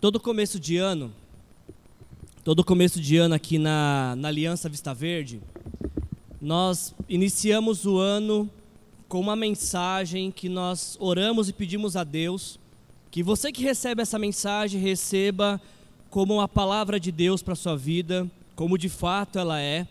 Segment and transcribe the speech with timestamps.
[0.00, 1.12] Todo começo de ano,
[2.44, 5.40] todo começo de ano aqui na, na Aliança Vista Verde,
[6.40, 8.48] nós iniciamos o ano
[9.08, 12.60] com uma mensagem que nós oramos e pedimos a Deus
[13.10, 15.60] que você que recebe essa mensagem receba
[16.10, 18.24] como uma palavra de Deus para sua vida,
[18.54, 19.84] como de fato ela é,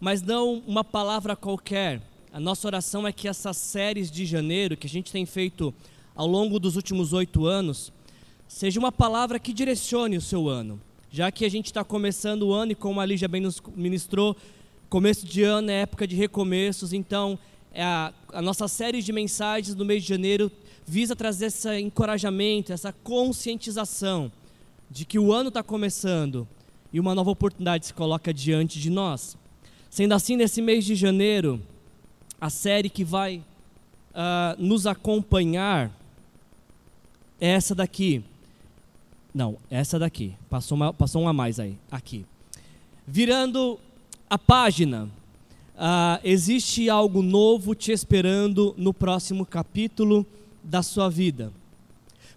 [0.00, 2.00] mas não uma palavra qualquer.
[2.32, 5.74] A nossa oração é que essas séries de janeiro que a gente tem feito
[6.14, 7.92] ao longo dos últimos oito anos,
[8.48, 10.80] seja uma palavra que direcione o seu ano.
[11.10, 14.36] Já que a gente está começando o ano e como a Lígia bem nos ministrou,
[14.88, 17.38] começo de ano é época de recomeços, então
[17.72, 20.50] é a, a nossa série de mensagens no mês de janeiro
[20.86, 24.30] visa trazer esse encorajamento, essa conscientização
[24.90, 26.46] de que o ano está começando
[26.92, 29.36] e uma nova oportunidade se coloca diante de nós.
[29.90, 31.60] Sendo assim, nesse mês de janeiro,
[32.40, 33.42] a série que vai uh,
[34.58, 35.90] nos acompanhar
[37.40, 38.22] é essa daqui.
[39.34, 40.36] Não, essa daqui.
[40.48, 41.76] Passou uma, passou uma a mais aí.
[41.90, 42.24] Aqui.
[43.04, 43.80] Virando
[44.30, 45.10] a página,
[45.74, 50.24] uh, existe algo novo te esperando no próximo capítulo
[50.62, 51.52] da sua vida.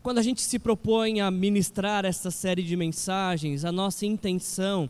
[0.01, 4.89] Quando a gente se propõe a ministrar essa série de mensagens, a nossa intenção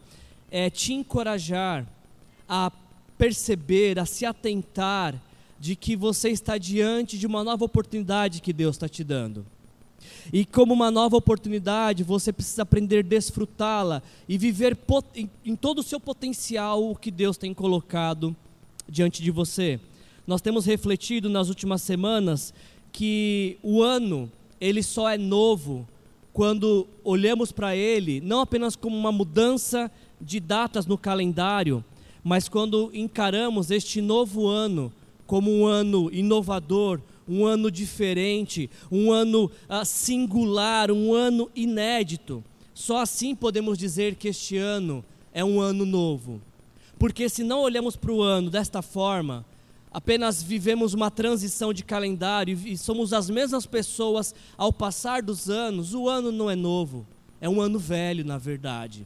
[0.50, 1.86] é te encorajar
[2.48, 2.72] a
[3.18, 5.14] perceber, a se atentar
[5.60, 9.46] de que você está diante de uma nova oportunidade que Deus está te dando.
[10.32, 14.78] E como uma nova oportunidade, você precisa aprender a desfrutá-la e viver
[15.46, 18.36] em todo o seu potencial o que Deus tem colocado
[18.88, 19.80] diante de você.
[20.26, 22.54] Nós temos refletido nas últimas semanas
[22.92, 25.88] que o ano ele só é novo
[26.34, 31.84] quando olhamos para ele não apenas como uma mudança de datas no calendário,
[32.24, 34.92] mas quando encaramos este novo ano
[35.26, 42.44] como um ano inovador, um ano diferente, um ano uh, singular, um ano inédito.
[42.74, 45.04] Só assim podemos dizer que este ano
[45.34, 46.42] é um ano novo.
[46.98, 49.46] Porque se não olhamos para o ano desta forma,
[49.92, 55.94] apenas vivemos uma transição de calendário e somos as mesmas pessoas ao passar dos anos,
[55.94, 57.06] o ano não é novo,
[57.40, 59.06] é um ano velho, na verdade.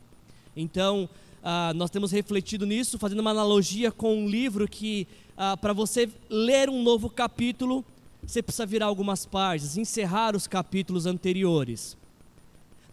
[0.55, 1.09] Então,
[1.43, 6.09] ah, nós temos refletido nisso, fazendo uma analogia com um livro que, ah, para você
[6.29, 7.83] ler um novo capítulo,
[8.25, 11.97] você precisa virar algumas páginas, encerrar os capítulos anteriores.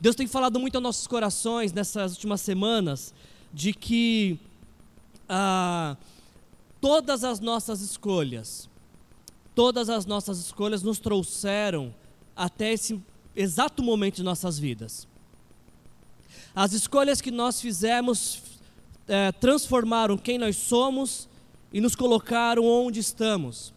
[0.00, 3.12] Deus tem falado muito aos nossos corações nessas últimas semanas
[3.52, 4.38] de que
[5.28, 5.96] ah,
[6.80, 8.68] todas as nossas escolhas,
[9.54, 11.94] todas as nossas escolhas nos trouxeram
[12.36, 13.00] até esse
[13.34, 15.06] exato momento de nossas vidas.
[16.54, 18.42] As escolhas que nós fizemos
[19.06, 21.28] é, transformaram quem nós somos
[21.72, 23.72] e nos colocaram onde estamos.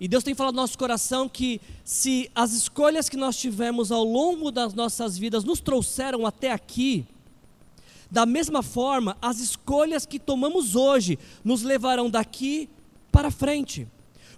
[0.00, 4.04] E Deus tem falado no nosso coração que se as escolhas que nós tivemos ao
[4.04, 7.04] longo das nossas vidas nos trouxeram até aqui,
[8.10, 12.68] da mesma forma, as escolhas que tomamos hoje nos levarão daqui
[13.10, 13.86] para frente.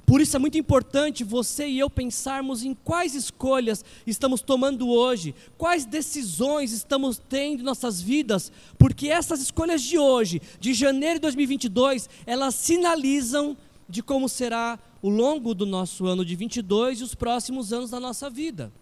[0.06, 5.34] Por isso é muito importante você e eu pensarmos em quais escolhas estamos tomando hoje,
[5.56, 11.21] quais decisões estamos tendo em nossas vidas, porque essas escolhas de hoje, de janeiro de
[11.21, 13.56] 2022, elas sinalizam
[13.90, 17.98] de como será o longo do nosso ano de 22 e os próximos anos da
[17.98, 18.72] nossa vida.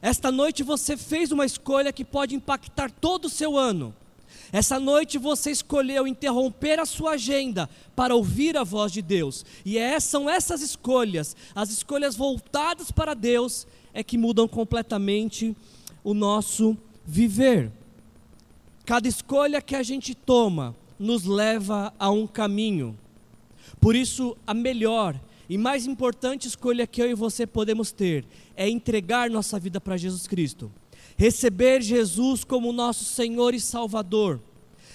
[0.00, 3.94] Esta noite você fez uma escolha que pode impactar todo o seu ano.
[4.50, 9.46] Essa noite você escolheu interromper a sua agenda para ouvir a voz de Deus.
[9.64, 15.56] E é, são essas escolhas, as escolhas voltadas para Deus, é que mudam completamente
[16.04, 17.70] o nosso viver.
[18.84, 22.96] Cada escolha que a gente toma nos leva a um caminho.
[23.82, 28.24] Por isso, a melhor e mais importante escolha que eu e você podemos ter
[28.56, 30.70] é entregar nossa vida para Jesus Cristo.
[31.16, 34.40] Receber Jesus como nosso Senhor e Salvador,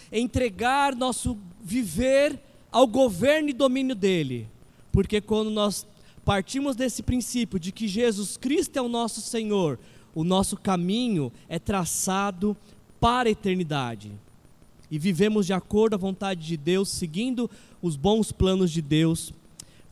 [0.09, 2.39] entregar nosso viver
[2.71, 4.47] ao governo e domínio dele,
[4.89, 5.85] porque quando nós
[6.23, 9.77] partimos desse princípio de que Jesus Cristo é o nosso Senhor,
[10.15, 12.55] o nosso caminho é traçado
[13.01, 14.13] para a eternidade.
[14.89, 17.49] E vivemos de acordo à vontade de Deus, seguindo
[17.81, 19.33] os bons planos de Deus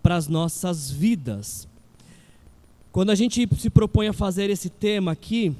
[0.01, 1.67] para as nossas vidas.
[2.91, 5.53] Quando a gente se propõe a fazer esse tema aqui,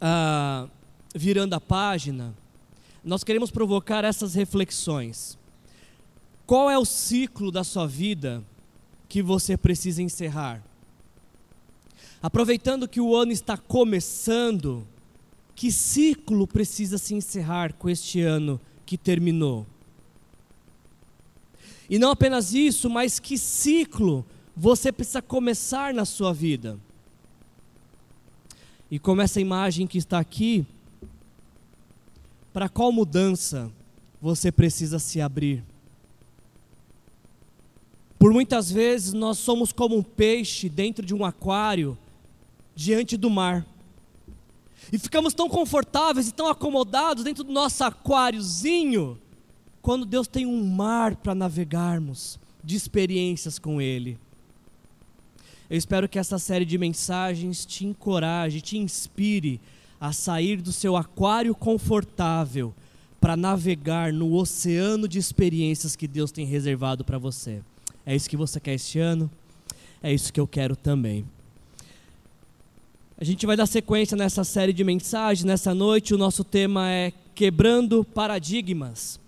[0.00, 0.66] ah,
[1.14, 2.34] virando a página,
[3.04, 5.36] nós queremos provocar essas reflexões.
[6.46, 8.42] Qual é o ciclo da sua vida
[9.08, 10.62] que você precisa encerrar?
[12.22, 14.86] Aproveitando que o ano está começando,
[15.58, 19.66] que ciclo precisa se encerrar com este ano que terminou?
[21.90, 24.24] E não apenas isso, mas que ciclo
[24.56, 26.78] você precisa começar na sua vida?
[28.88, 30.64] E como essa imagem que está aqui,
[32.52, 33.68] para qual mudança
[34.22, 35.64] você precisa se abrir?
[38.16, 41.98] Por muitas vezes nós somos como um peixe dentro de um aquário,
[42.76, 43.66] diante do mar.
[44.92, 49.18] E ficamos tão confortáveis e tão acomodados dentro do nosso aquáriozinho,
[49.82, 54.18] quando Deus tem um mar para navegarmos de experiências com Ele.
[55.70, 59.60] Eu espero que essa série de mensagens te encoraje, te inspire
[60.00, 62.74] a sair do seu aquário confortável
[63.20, 67.60] para navegar no oceano de experiências que Deus tem reservado para você.
[68.06, 69.30] É isso que você quer este ano?
[70.02, 71.24] É isso que eu quero também.
[73.20, 75.44] A gente vai dar sequência nessa série de mensagens.
[75.44, 79.18] Nessa noite, o nosso tema é Quebrando Paradigmas.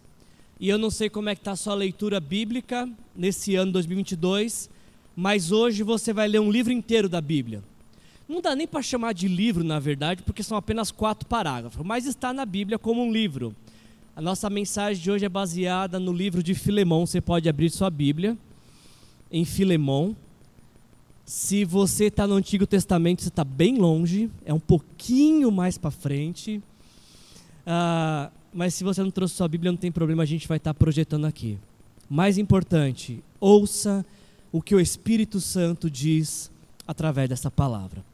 [0.61, 4.71] E eu não sei como é que está a sua leitura bíblica nesse ano 2022,
[5.17, 7.65] mas hoje você vai ler um livro inteiro da Bíblia.
[8.29, 12.07] Não dá nem para chamar de livro, na verdade, porque são apenas quatro parágrafos, mas
[12.07, 13.57] está na Bíblia como um livro.
[14.15, 17.07] A nossa mensagem de hoje é baseada no livro de Filemão.
[17.07, 18.39] Você pode abrir sua Bíblia
[19.33, 20.15] em Filemão.
[21.31, 25.93] Se você está no Antigo Testamento, você está bem longe, é um pouquinho mais para
[25.93, 26.61] frente.
[27.65, 30.75] Uh, mas se você não trouxe sua Bíblia, não tem problema, a gente vai estar
[30.75, 31.56] tá projetando aqui.
[32.09, 34.05] Mais importante, ouça
[34.50, 36.50] o que o Espírito Santo diz
[36.85, 38.05] através dessa palavra.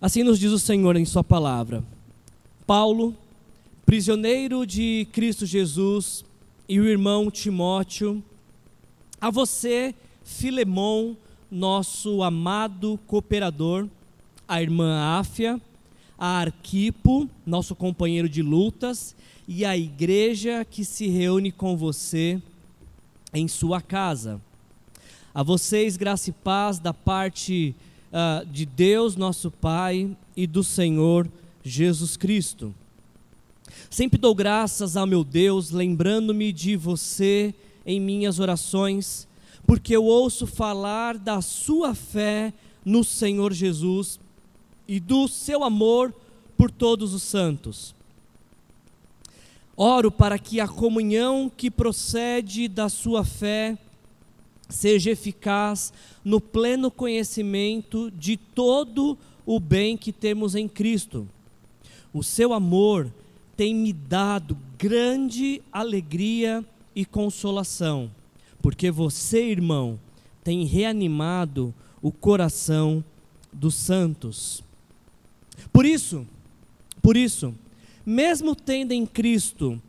[0.00, 1.84] Assim nos diz o Senhor em Sua palavra.
[2.66, 3.14] Paulo,
[3.84, 6.24] prisioneiro de Cristo Jesus,
[6.66, 8.24] e o irmão Timóteo,
[9.20, 9.94] a você
[10.26, 11.14] Filemon,
[11.48, 13.86] nosso amado cooperador,
[14.46, 15.60] a irmã Áfia,
[16.18, 19.14] a Arquipo, nosso companheiro de lutas,
[19.46, 22.42] e a igreja que se reúne com você
[23.32, 24.40] em sua casa.
[25.32, 27.72] A vocês, graça e paz da parte
[28.10, 31.30] uh, de Deus, nosso Pai, e do Senhor
[31.62, 32.74] Jesus Cristo.
[33.88, 37.54] Sempre dou graças ao meu Deus, lembrando-me de você
[37.86, 39.28] em minhas orações
[39.66, 42.52] porque eu ouço falar da sua fé
[42.84, 44.20] no Senhor Jesus
[44.86, 46.14] e do seu amor
[46.56, 47.94] por todos os santos.
[49.76, 53.76] Oro para que a comunhão que procede da sua fé
[54.68, 55.92] seja eficaz
[56.24, 61.28] no pleno conhecimento de todo o bem que temos em Cristo.
[62.14, 63.12] O seu amor
[63.56, 66.64] tem me dado grande alegria
[66.94, 68.10] e consolação
[68.66, 69.96] porque você, irmão,
[70.42, 71.72] tem reanimado
[72.02, 73.04] o coração
[73.52, 74.60] dos santos.
[75.72, 76.26] Por isso,
[77.00, 77.54] por isso,
[78.04, 79.80] mesmo tendo em Cristo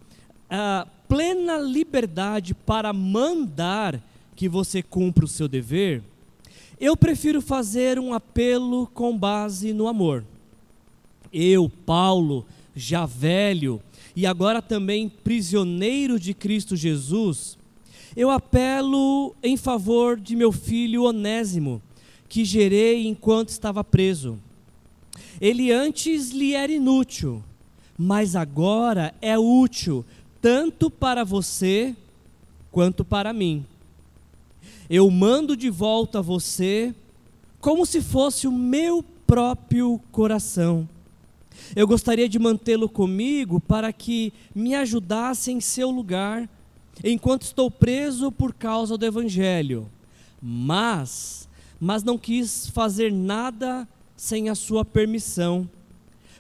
[0.47, 3.99] a plena liberdade para mandar
[4.35, 6.03] que você cumpra o seu dever,
[6.79, 10.23] eu prefiro fazer um apelo com base no amor.
[11.33, 12.45] Eu, Paulo,
[12.75, 13.81] já velho
[14.15, 17.56] e agora também prisioneiro de Cristo Jesus,
[18.17, 21.79] eu apelo em favor de meu filho Onésimo,
[22.27, 24.39] que gerei enquanto estava preso.
[25.39, 27.43] Ele antes lhe era inútil,
[27.95, 30.03] mas agora é útil
[30.41, 31.95] tanto para você
[32.71, 33.63] quanto para mim.
[34.89, 36.95] Eu mando de volta a você
[37.61, 40.89] como se fosse o meu próprio coração.
[41.75, 46.49] Eu gostaria de mantê-lo comigo para que me ajudasse em seu lugar
[47.03, 49.87] enquanto estou preso por causa do evangelho.
[50.41, 51.47] Mas,
[51.79, 55.69] mas não quis fazer nada sem a sua permissão,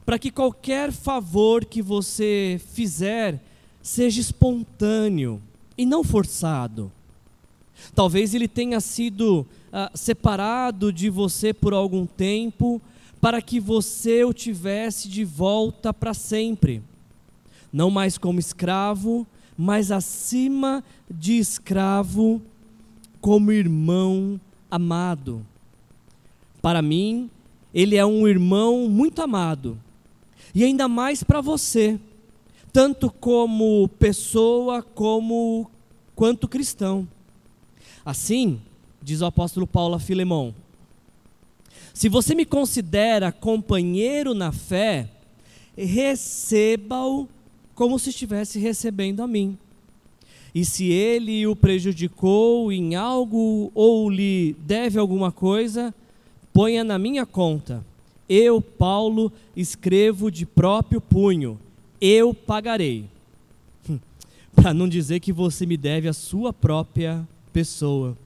[0.05, 3.39] para que qualquer favor que você fizer
[3.81, 5.41] seja espontâneo
[5.77, 6.91] e não forçado.
[7.93, 12.81] Talvez ele tenha sido ah, separado de você por algum tempo,
[13.21, 16.81] para que você o tivesse de volta para sempre,
[17.71, 19.25] não mais como escravo,
[19.57, 22.39] mas acima de escravo,
[23.19, 25.43] como irmão amado.
[26.61, 27.29] Para mim,
[27.73, 29.77] ele é um irmão muito amado,
[30.53, 31.99] e ainda mais para você,
[32.71, 35.69] tanto como pessoa como
[36.15, 37.07] quanto cristão.
[38.05, 38.61] Assim,
[39.01, 40.53] diz o apóstolo Paulo a Filemão:
[41.93, 45.09] Se você me considera companheiro na fé,
[45.75, 47.27] receba-o
[47.77, 49.55] como se estivesse recebendo a mim.
[50.53, 55.93] E se ele o prejudicou em algo ou lhe deve alguma coisa,
[56.51, 57.85] ponha na minha conta.
[58.27, 61.59] Eu, Paulo, escrevo de próprio punho,
[62.01, 63.05] eu pagarei.
[64.55, 68.17] Para não dizer que você me deve a sua própria pessoa.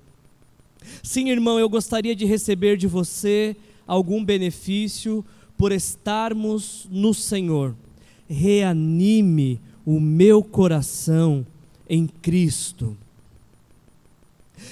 [1.04, 3.54] Sim, irmão, eu gostaria de receber de você
[3.86, 5.26] algum benefício
[5.58, 7.76] por estarmos no Senhor.
[8.32, 11.46] Reanime o meu coração
[11.90, 12.98] em Cristo.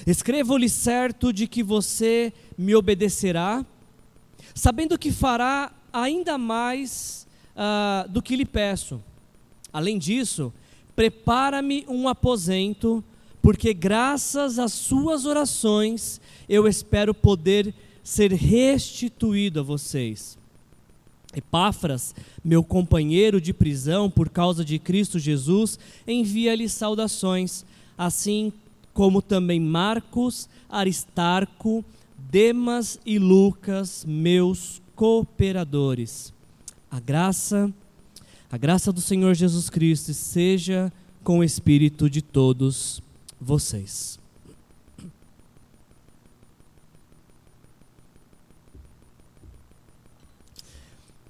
[0.08, 3.66] Escrevo-lhe certo de que você me obedecerá,
[4.56, 9.01] sabendo que fará ainda mais uh, do que lhe peço.
[9.74, 10.54] Além disso,
[10.96, 13.04] prepara-me um aposento,
[13.42, 17.74] porque graças às suas orações eu espero poder
[18.04, 20.38] ser restituído a vocês.
[21.39, 27.65] Epáfras, meu companheiro de prisão por causa de Cristo Jesus, envia-lhe saudações,
[27.98, 28.53] assim
[28.93, 31.84] como também Marcos, Aristarco,
[32.29, 36.34] Demas e Lucas, meus cooperadores.
[36.91, 37.74] A graça,
[38.51, 40.91] a graça do Senhor Jesus Cristo seja
[41.24, 43.01] com o espírito de todos
[43.39, 44.19] vocês.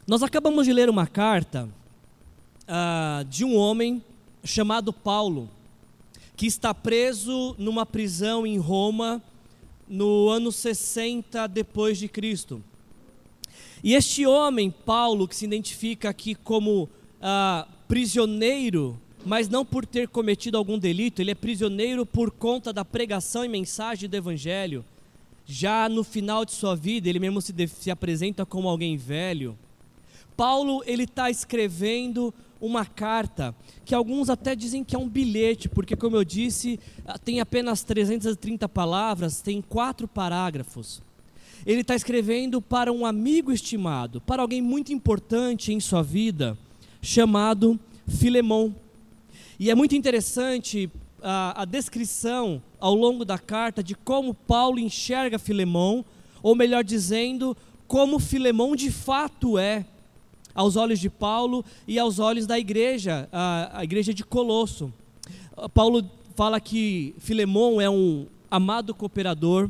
[0.10, 1.70] Nós acabamos de ler uma carta
[2.64, 4.04] uh, de um homem
[4.44, 5.48] chamado Paulo,
[6.36, 9.22] que está preso numa prisão em Roma
[9.88, 12.60] no ano 60 depois de Cristo.
[13.84, 20.08] E este homem, Paulo, que se identifica aqui como uh, prisioneiro, mas não por ter
[20.08, 24.84] cometido algum delito, ele é prisioneiro por conta da pregação e mensagem do Evangelho.
[25.46, 29.56] Já no final de sua vida, ele mesmo se, se apresenta como alguém velho
[30.40, 33.54] Paulo ele está escrevendo uma carta
[33.84, 37.84] que alguns até dizem que é um bilhete, porque como eu disse, ah, tem apenas
[37.84, 41.02] 330 palavras, tem quatro parágrafos.
[41.66, 46.58] Ele está escrevendo para um amigo estimado, para alguém muito importante em sua vida,
[47.02, 47.78] chamado
[48.08, 48.74] Filemão.
[49.60, 50.90] E é muito interessante
[51.22, 56.06] a, a descrição ao longo da carta de como Paulo enxerga Filemão,
[56.42, 57.58] ou melhor dizendo,
[57.90, 59.86] como Filemão de fato é
[60.54, 64.92] aos olhos de Paulo e aos olhos da igreja, a, a igreja de Colosso.
[65.74, 66.04] Paulo
[66.36, 69.70] fala que Filemão é um amado cooperador.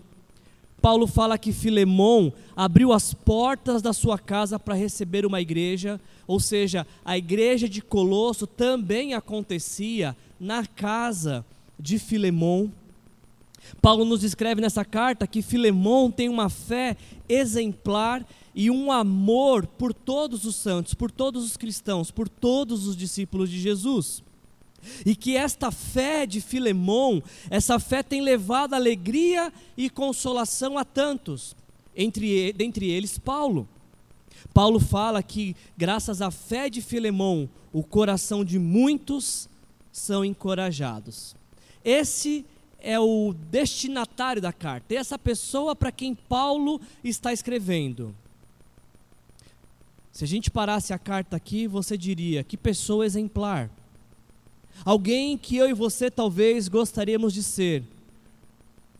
[0.82, 6.40] Paulo fala que Filemão abriu as portas da sua casa para receber uma igreja, ou
[6.40, 11.46] seja, a igreja de Colosso também acontecia na casa
[11.78, 12.72] de Filemão.
[13.82, 16.98] Paulo nos escreve nessa carta que Filemão tem uma fé
[17.28, 22.96] exemplar e um amor por todos os santos, por todos os cristãos, por todos os
[22.96, 24.24] discípulos de Jesus.
[25.06, 31.56] E que esta fé de Filemão, essa fé tem levado alegria e consolação a tantos,
[31.96, 33.68] entre, dentre eles Paulo.
[34.54, 39.48] Paulo fala que, graças à fé de Filemão, o coração de muitos
[39.92, 41.36] são encorajados.
[41.84, 42.59] Esse é
[43.00, 48.16] o destinatário da carta, essa pessoa para quem Paulo está escrevendo.
[50.12, 53.70] Se a gente parasse a carta aqui, você diria: que pessoa exemplar.
[54.86, 57.84] Alguém que eu e você talvez gostaríamos de ser.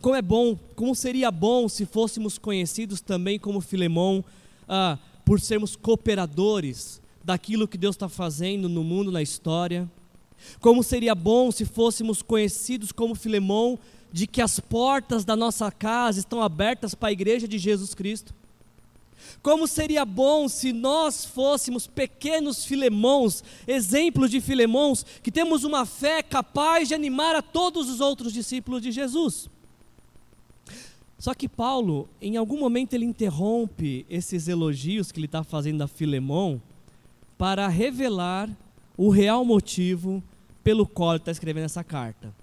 [0.00, 4.24] Como é bom, como seria bom se fôssemos conhecidos também como Filemão,
[4.68, 9.88] ah, por sermos cooperadores daquilo que Deus está fazendo no mundo, na história.
[10.60, 13.78] Como seria bom se fôssemos conhecidos como Filemão,
[14.12, 18.34] de que as portas da nossa casa estão abertas para a igreja de Jesus Cristo.
[19.42, 26.22] Como seria bom se nós fôssemos pequenos filemãos, exemplos de filemãos, que temos uma fé
[26.22, 29.48] capaz de animar a todos os outros discípulos de Jesus.
[31.18, 35.88] Só que Paulo, em algum momento, ele interrompe esses elogios que ele está fazendo a
[35.88, 36.60] Filemão
[37.36, 38.48] para revelar
[38.96, 40.22] o real motivo
[40.62, 42.34] pelo qual ele está escrevendo essa carta.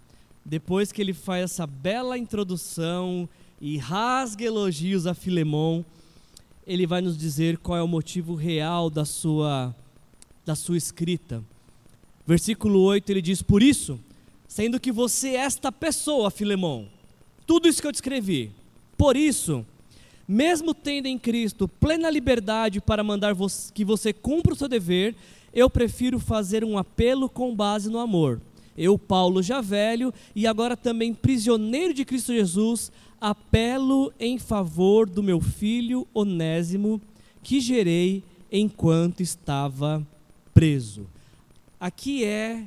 [0.45, 3.27] Depois que ele faz essa bela introdução
[3.59, 5.86] e rasga elogios a Filemão,
[6.65, 9.75] ele vai nos dizer qual é o motivo real da sua,
[10.45, 11.43] da sua escrita.
[12.25, 14.00] Versículo 8 ele diz: Por isso,
[14.47, 16.88] sendo que você é esta pessoa, Filemão,
[17.45, 18.51] tudo isso que eu descrevi,
[18.97, 19.65] por isso,
[20.27, 23.33] mesmo tendo em Cristo plena liberdade para mandar
[23.74, 25.15] que você cumpra o seu dever,
[25.53, 28.41] eu prefiro fazer um apelo com base no amor.
[28.77, 35.23] Eu, Paulo, já velho e agora também prisioneiro de Cristo Jesus, apelo em favor do
[35.23, 37.01] meu filho Onésimo,
[37.41, 40.05] que gerei enquanto estava
[40.53, 41.07] preso.
[41.79, 42.63] Aqui é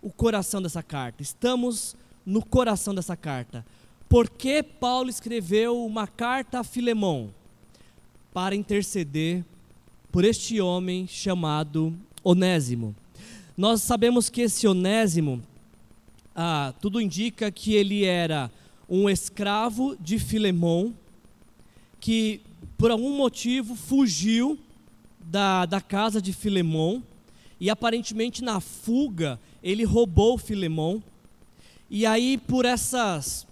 [0.00, 1.22] o coração dessa carta.
[1.22, 3.64] Estamos no coração dessa carta.
[4.08, 7.30] Por que Paulo escreveu uma carta a Filemão?
[8.32, 9.44] Para interceder
[10.10, 12.94] por este homem chamado Onésimo.
[13.56, 15.42] Nós sabemos que esse Onésimo,
[16.34, 18.50] ah, tudo indica que ele era
[18.88, 20.94] um escravo de Filemão,
[22.00, 22.40] que
[22.78, 24.56] por algum motivo, fugiu
[25.20, 27.02] da, da casa de Filemão,
[27.60, 31.02] e aparentemente na fuga ele roubou Filemão.
[31.90, 33.46] E aí, por essas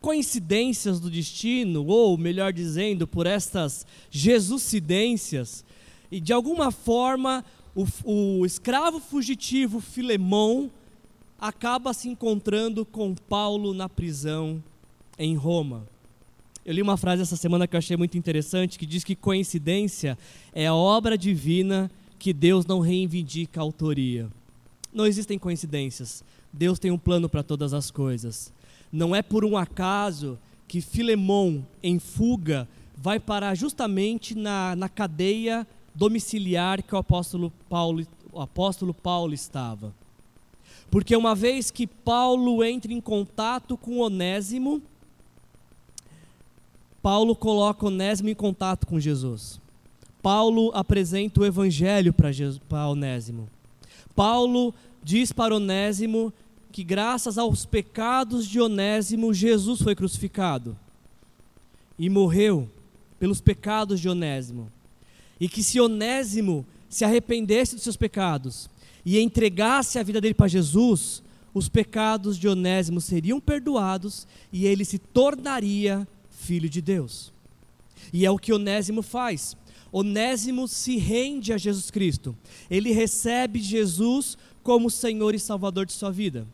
[0.00, 5.64] coincidências do destino, ou melhor dizendo, por estas jesucidências,
[6.10, 10.70] e de alguma forma o, o escravo fugitivo Filemão
[11.40, 14.62] acaba se encontrando com Paulo na prisão
[15.18, 15.86] em Roma.
[16.64, 20.16] Eu li uma frase essa semana que eu achei muito interessante, que diz que coincidência
[20.52, 24.28] é a obra divina que Deus não reivindica a autoria.
[24.92, 26.22] Não existem coincidências.
[26.52, 28.52] Deus tem um plano para todas as coisas.
[28.92, 30.38] Não é por um acaso
[30.68, 38.06] que Filemão, em fuga, vai parar justamente na, na cadeia domiciliar que o apóstolo Paulo,
[38.32, 39.94] o apóstolo Paulo estava.
[40.90, 44.82] Porque uma vez que Paulo entra em contato com Onésimo,
[47.02, 49.60] Paulo coloca Onésimo em contato com Jesus.
[50.22, 52.14] Paulo apresenta o evangelho
[52.68, 53.48] para Onésimo.
[54.14, 54.72] Paulo
[55.02, 56.32] diz para Onésimo
[56.70, 60.76] que graças aos pecados de Onésimo, Jesus foi crucificado
[61.98, 62.68] e morreu
[63.18, 64.70] pelos pecados de Onésimo.
[65.42, 68.70] E que se Onésimo se arrependesse dos seus pecados
[69.04, 71.20] e entregasse a vida dele para Jesus,
[71.52, 77.32] os pecados de Onésimo seriam perdoados e ele se tornaria filho de Deus.
[78.12, 79.56] E é o que Onésimo faz.
[79.90, 82.36] Onésimo se rende a Jesus Cristo.
[82.70, 86.46] Ele recebe Jesus como Senhor e Salvador de sua vida.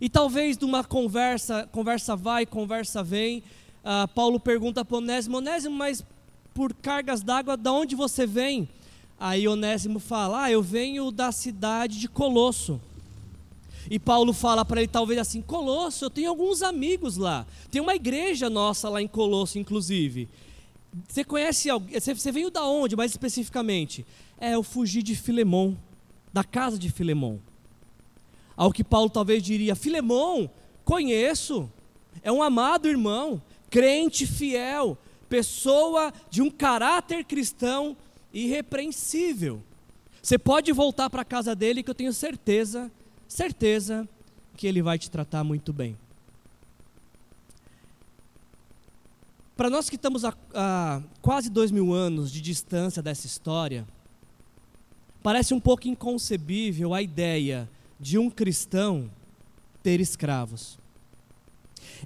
[0.00, 3.42] E talvez numa conversa, conversa vai, conversa vem,
[3.82, 6.04] uh, Paulo pergunta para Onésimo, Onésimo, mas
[6.58, 8.68] por cargas d'água, da onde você vem?
[9.16, 12.80] Aí Onésimo fala, ah, eu venho da cidade de Colosso.
[13.88, 17.46] E Paulo fala para ele, talvez assim: Colosso, eu tenho alguns amigos lá.
[17.70, 20.28] Tem uma igreja nossa lá em Colosso, inclusive.
[21.08, 21.98] Você conhece alguém?
[22.00, 24.04] Você, veio da onde, mais especificamente?
[24.36, 25.78] É, eu fugi de Filemão,
[26.32, 27.38] da casa de Filemão.
[28.56, 30.50] Ao que Paulo talvez diria: Filemão,
[30.84, 31.70] conheço.
[32.20, 33.40] É um amado irmão,
[33.70, 37.96] crente fiel, pessoa de um caráter cristão
[38.32, 39.62] irrepreensível.
[40.22, 42.90] Você pode voltar para a casa dele que eu tenho certeza
[43.28, 44.08] certeza
[44.56, 45.96] que Ele vai te tratar muito bem.
[49.56, 53.86] Para nós que estamos a, a, quase dois mil anos de distância dessa história,
[55.22, 57.68] parece um pouco inconcebível a ideia
[58.00, 59.10] de um cristão
[59.82, 60.78] ter escravos.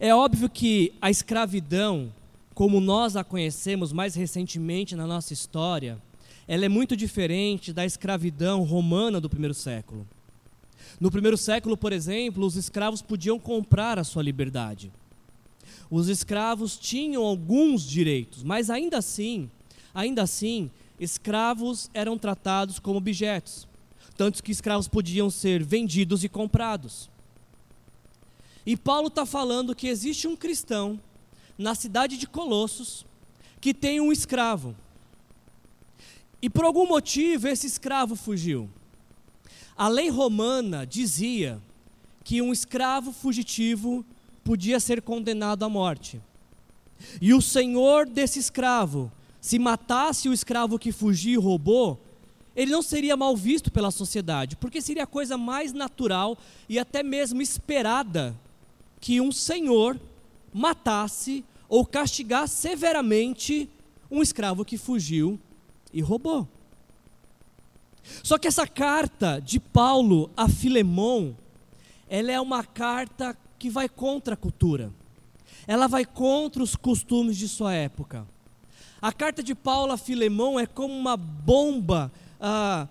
[0.00, 2.12] É óbvio que a escravidão,
[2.54, 5.98] como nós a conhecemos mais recentemente na nossa história,
[6.46, 10.06] ela é muito diferente da escravidão romana do primeiro século.
[11.00, 14.92] No primeiro século, por exemplo, os escravos podiam comprar a sua liberdade.
[15.90, 19.50] Os escravos tinham alguns direitos, mas ainda assim,
[19.94, 23.66] ainda assim, escravos eram tratados como objetos,
[24.16, 27.10] tanto que escravos podiam ser vendidos e comprados.
[28.64, 31.00] E Paulo está falando que existe um cristão
[31.62, 33.06] na cidade de Colossos
[33.60, 34.74] que tem um escravo.
[36.42, 38.68] E por algum motivo esse escravo fugiu.
[39.76, 41.60] A lei romana dizia
[42.24, 44.04] que um escravo fugitivo
[44.42, 46.20] podia ser condenado à morte.
[47.20, 52.00] E o senhor desse escravo, se matasse o escravo que fugiu e roubou,
[52.54, 56.36] ele não seria mal visto pela sociedade, porque seria a coisa mais natural
[56.68, 58.36] e até mesmo esperada
[59.00, 59.98] que um senhor
[60.52, 63.66] matasse ou castigasse severamente
[64.10, 65.40] um escravo que fugiu
[65.90, 66.46] e roubou.
[68.22, 71.34] Só que essa carta de Paulo a Filemão,
[72.10, 74.92] ela é uma carta que vai contra a cultura.
[75.66, 78.26] Ela vai contra os costumes de sua época.
[79.00, 82.86] A carta de Paulo a Filemão é como uma bomba, ah,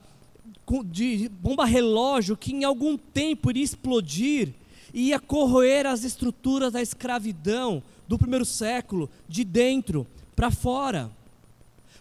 [0.86, 4.56] de bomba relógio que em algum tempo iria explodir
[4.92, 11.10] e ia corroer as estruturas da escravidão do primeiro século, de dentro para fora.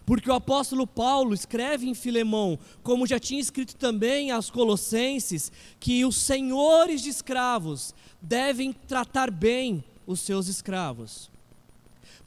[0.05, 6.03] Porque o apóstolo Paulo escreve em Filemão, como já tinha escrito também aos Colossenses, que
[6.03, 11.29] os senhores de escravos devem tratar bem os seus escravos.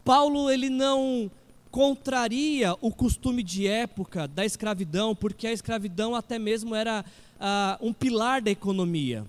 [0.05, 1.31] Paulo ele não
[1.71, 7.05] contraria o costume de época da escravidão, porque a escravidão até mesmo era
[7.41, 9.27] ah, um pilar da economia.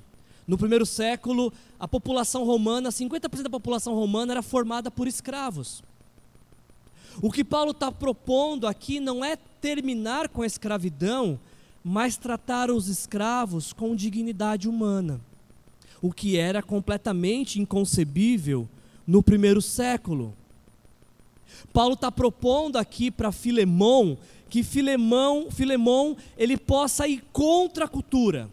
[0.48, 5.84] No primeiro século, a população romana, 50% da população romana era formada por escravos.
[7.22, 11.40] O que Paulo está propondo aqui não é terminar com a escravidão,
[11.84, 15.20] mas tratar os escravos com dignidade humana,
[16.02, 18.68] o que era completamente inconcebível
[19.08, 20.34] no primeiro século.
[21.72, 24.18] Paulo está propondo aqui para Filemão
[24.50, 28.50] que Filemão, Filemão ele possa ir contra a cultura,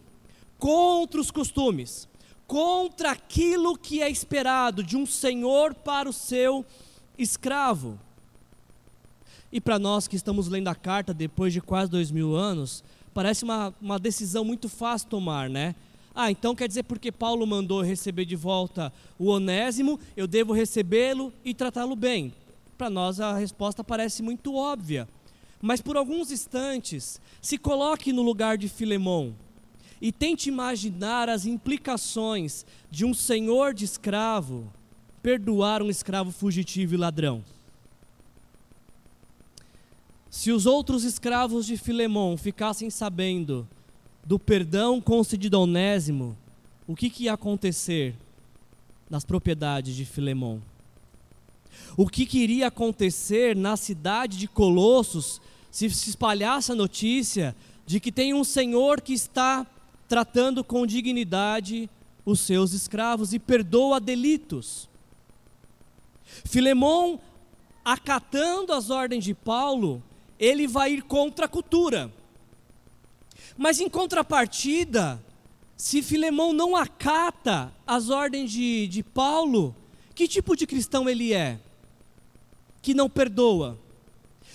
[0.63, 2.09] contra os costumes,
[2.47, 6.65] contra aquilo que é esperado de um senhor para o seu
[7.19, 7.99] escravo.
[9.51, 13.43] E para nós que estamos lendo a carta depois de quase dois mil anos, parece
[13.43, 15.75] uma, uma decisão muito fácil tomar, né?
[16.15, 21.33] Ah, então quer dizer porque Paulo mandou receber de volta o onésimo, eu devo recebê-lo
[21.45, 22.33] e tratá-lo bem.
[22.79, 25.09] Para nós a resposta parece muito óbvia.
[25.61, 29.35] Mas por alguns instantes, se coloque no lugar de Filemão
[30.03, 34.69] e tente imaginar as implicações de um senhor de escravo
[35.23, 37.45] perdoar um escravo fugitivo e ladrão.
[40.29, 43.69] Se os outros escravos de Filemão ficassem sabendo
[44.27, 46.37] do perdão concedido a Onésimo,
[46.85, 48.13] o que, que ia acontecer
[49.09, 50.61] nas propriedades de Filemão?
[51.97, 57.55] O que, que iria acontecer na cidade de Colossos se se espalhasse a notícia
[57.87, 59.65] de que tem um senhor que está
[60.13, 61.89] tratando com dignidade
[62.23, 64.87] os seus escravos e perdoa delitos?
[66.45, 67.19] Filemão,
[67.83, 70.03] acatando as ordens de Paulo,
[70.39, 72.13] ele vai ir contra a cultura.
[73.57, 75.19] Mas em contrapartida,
[75.79, 79.75] se Filemão não acata as ordens de, de Paulo,
[80.15, 81.59] que tipo de cristão ele é?
[82.83, 83.79] Que não perdoa.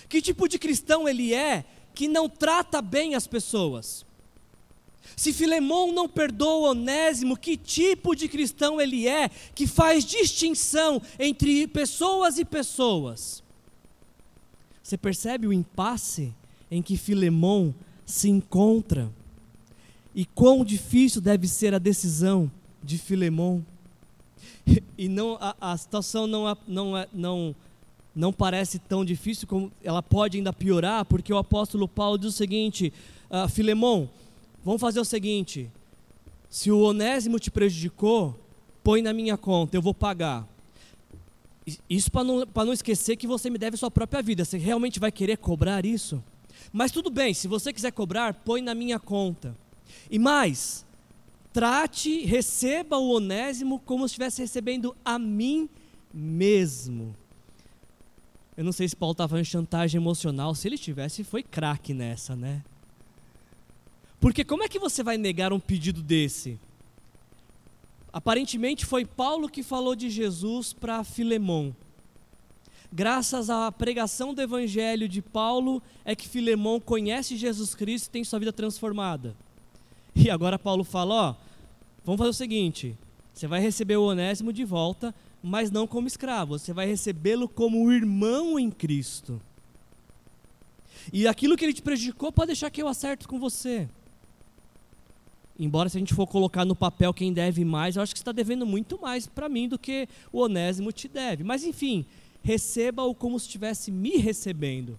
[0.08, 1.64] Que tipo de cristão ele é
[1.96, 4.06] que não trata bem as pessoas?
[5.16, 11.66] Se Filemão não perdoa Onésimo, que tipo de cristão ele é que faz distinção entre
[11.66, 13.42] pessoas e pessoas?
[14.82, 16.32] Você percebe o impasse
[16.70, 17.74] em que Filemão
[18.06, 19.10] se encontra?
[20.14, 22.50] E quão difícil deve ser a decisão
[22.82, 23.64] de Filemão?
[24.96, 27.56] E não, a, a situação não, não, não,
[28.14, 32.36] não parece tão difícil como ela pode ainda piorar, porque o apóstolo Paulo diz o
[32.36, 32.92] seguinte:
[33.30, 34.08] uh, Filemão,
[34.68, 35.70] vamos fazer o seguinte:
[36.50, 38.38] se o onésimo te prejudicou,
[38.84, 40.46] põe na minha conta, eu vou pagar.
[41.88, 44.44] Isso para não, não esquecer que você me deve sua própria vida.
[44.44, 46.22] Você realmente vai querer cobrar isso?
[46.72, 49.56] Mas tudo bem, se você quiser cobrar, põe na minha conta.
[50.10, 50.84] E mais,
[51.52, 55.68] trate, receba o onésimo como se estivesse recebendo a mim
[56.12, 57.14] mesmo.
[58.56, 60.54] Eu não sei se Paulo estava em chantagem emocional.
[60.54, 62.62] Se ele tivesse, foi craque nessa, né?
[64.20, 66.58] Porque como é que você vai negar um pedido desse?
[68.12, 71.74] Aparentemente foi Paulo que falou de Jesus para Filemão.
[72.90, 78.24] Graças à pregação do evangelho de Paulo é que Filemão conhece Jesus Cristo e tem
[78.24, 79.36] sua vida transformada.
[80.14, 81.34] E agora Paulo fala, ó,
[82.04, 82.96] vamos fazer o seguinte,
[83.32, 87.92] você vai receber o Onésimo de volta, mas não como escravo, você vai recebê-lo como
[87.92, 89.40] irmão em Cristo.
[91.12, 93.88] E aquilo que ele te prejudicou, pode deixar que eu acerto com você.
[95.58, 98.22] Embora se a gente for colocar no papel quem deve mais, eu acho que você
[98.22, 101.42] está devendo muito mais para mim do que o Onésimo te deve.
[101.42, 102.06] Mas enfim,
[102.42, 104.90] receba-o como se estivesse me recebendo.
[104.90, 104.98] O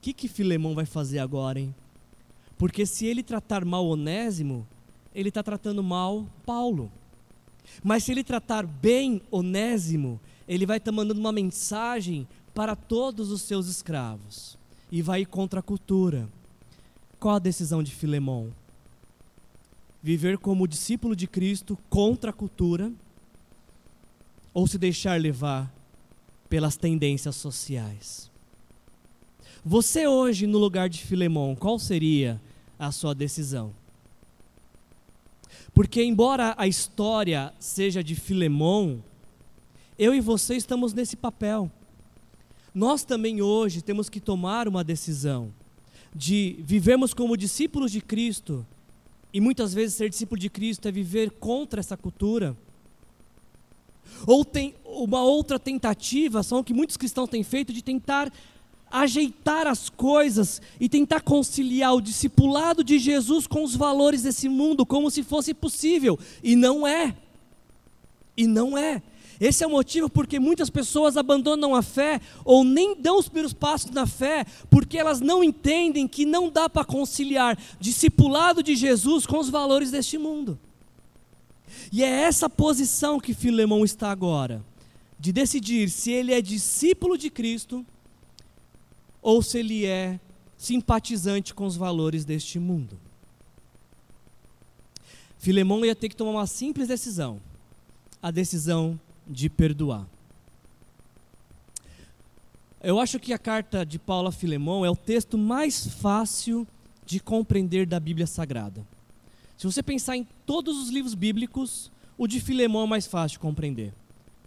[0.00, 1.74] que, que Filemão vai fazer agora, hein?
[2.56, 4.64] Porque se ele tratar mal Onésimo,
[5.12, 6.90] ele está tratando mal Paulo.
[7.82, 13.32] Mas se ele tratar bem Onésimo, ele vai estar tá mandando uma mensagem para todos
[13.32, 14.56] os seus escravos.
[14.92, 16.28] E vai contra a cultura.
[17.18, 18.52] Qual a decisão de Filemão?
[20.06, 22.92] Viver como discípulo de Cristo contra a cultura
[24.54, 25.68] ou se deixar levar
[26.48, 28.30] pelas tendências sociais.
[29.64, 32.40] Você hoje, no lugar de Filemão, qual seria
[32.78, 33.72] a sua decisão?
[35.74, 39.02] Porque, embora a história seja de Filemão,
[39.98, 41.68] eu e você estamos nesse papel.
[42.72, 45.52] Nós também hoje temos que tomar uma decisão
[46.14, 48.64] de vivermos como discípulos de Cristo
[49.36, 52.56] e muitas vezes ser discípulo de Cristo é viver contra essa cultura.
[54.26, 58.32] Ou tem uma outra tentativa, são o que muitos cristãos têm feito, de tentar
[58.90, 64.86] ajeitar as coisas e tentar conciliar o discipulado de Jesus com os valores desse mundo,
[64.86, 66.18] como se fosse possível.
[66.42, 67.14] E não é.
[68.38, 69.02] E não é.
[69.40, 73.52] Esse é o motivo porque muitas pessoas abandonam a fé ou nem dão os primeiros
[73.52, 79.26] passos na fé, porque elas não entendem que não dá para conciliar discipulado de Jesus
[79.26, 80.58] com os valores deste mundo.
[81.92, 84.64] E é essa posição que Filemão está agora,
[85.18, 87.84] de decidir se ele é discípulo de Cristo
[89.20, 90.18] ou se ele é
[90.56, 92.98] simpatizante com os valores deste mundo.
[95.38, 97.40] Filemão ia ter que tomar uma simples decisão:
[98.22, 100.06] a decisão de perdoar.
[102.82, 106.66] Eu acho que a carta de Paulo a Filemão é o texto mais fácil
[107.04, 108.86] de compreender da Bíblia Sagrada.
[109.56, 113.40] Se você pensar em todos os livros bíblicos, o de Filemão é mais fácil de
[113.40, 113.92] compreender.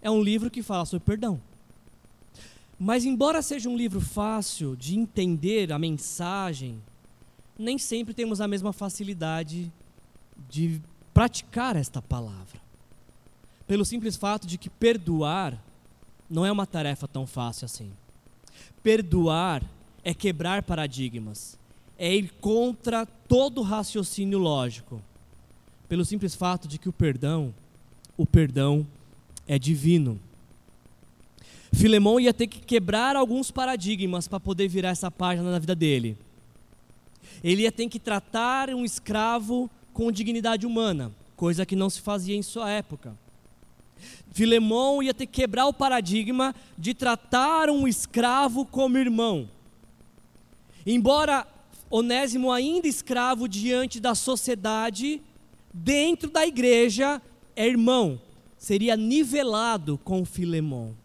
[0.01, 1.41] É um livro que fala sobre perdão.
[2.79, 6.81] Mas, embora seja um livro fácil de entender a mensagem,
[7.57, 9.69] nem sempre temos a mesma facilidade
[10.49, 10.81] de
[11.13, 12.68] praticar esta palavra.
[13.69, 15.55] Pelo simples fato de que perdoar
[16.27, 17.91] não é uma tarefa tão fácil assim.
[18.81, 19.61] Perdoar
[20.03, 21.55] é quebrar paradigmas,
[21.95, 24.99] é ir contra todo raciocínio lógico.
[25.87, 27.53] Pelo simples fato de que o perdão,
[28.17, 28.87] o perdão
[29.47, 30.19] é divino.
[31.71, 36.17] Filemão ia ter que quebrar alguns paradigmas para poder virar essa página na vida dele.
[37.43, 42.35] Ele ia ter que tratar um escravo com dignidade humana, coisa que não se fazia
[42.35, 43.15] em sua época.
[44.31, 49.49] Filemão ia ter que quebrar o paradigma de tratar um escravo como irmão.
[50.85, 51.45] Embora
[51.89, 55.21] Onésimo, ainda escravo diante da sociedade,
[55.73, 57.21] dentro da igreja,
[57.55, 58.21] é irmão,
[58.57, 60.95] seria nivelado com Filemão.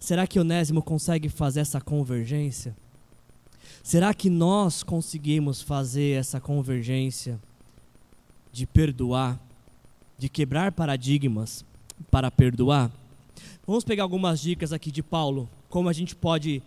[0.00, 2.76] Será que Onésimo consegue fazer essa convergência?
[3.82, 7.38] Será que nós conseguimos fazer essa convergência
[8.52, 9.38] de perdoar,
[10.18, 11.64] de quebrar paradigmas
[12.10, 12.90] para perdoar?
[13.66, 16.62] Vamos pegar algumas dicas aqui de Paulo, como a gente pode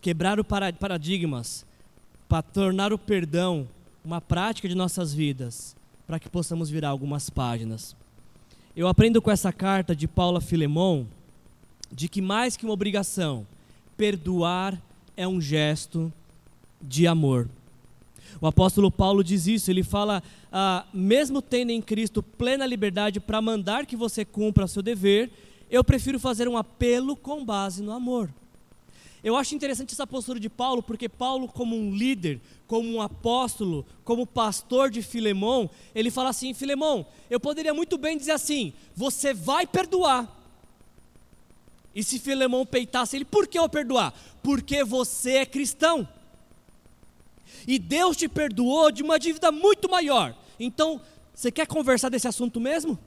[0.00, 0.46] quebrar os
[0.78, 1.64] paradigmas
[2.28, 3.66] para tornar o perdão
[4.04, 7.94] uma prática de nossas vidas, para que possamos virar algumas páginas.
[8.74, 11.04] Eu aprendo com essa carta de Paulo a Filemon
[11.92, 13.46] de que mais que uma obrigação,
[13.96, 14.80] perdoar
[15.16, 16.12] é um gesto
[16.80, 17.48] de amor.
[18.40, 20.22] O apóstolo Paulo diz isso, ele fala:
[20.52, 25.30] ah, mesmo tendo em Cristo plena liberdade para mandar que você cumpra seu dever,
[25.70, 28.30] eu prefiro fazer um apelo com base no amor.
[29.22, 33.84] Eu acho interessante essa postura de Paulo, porque Paulo, como um líder, como um apóstolo,
[34.04, 39.34] como pastor de Filemão, ele fala assim: Filemão, eu poderia muito bem dizer assim: você
[39.34, 40.36] vai perdoar.
[41.94, 44.14] E se Filemão peitasse ele, por que eu perdoar?
[44.42, 46.06] Porque você é cristão.
[47.68, 50.34] E Deus te perdoou de uma dívida muito maior.
[50.58, 50.98] Então,
[51.34, 52.98] você quer conversar desse assunto mesmo?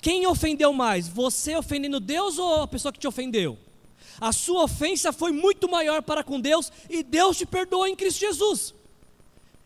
[0.00, 1.08] Quem ofendeu mais?
[1.08, 3.58] Você ofendendo Deus ou a pessoa que te ofendeu?
[4.20, 8.20] A sua ofensa foi muito maior para com Deus e Deus te perdoou em Cristo
[8.20, 8.72] Jesus.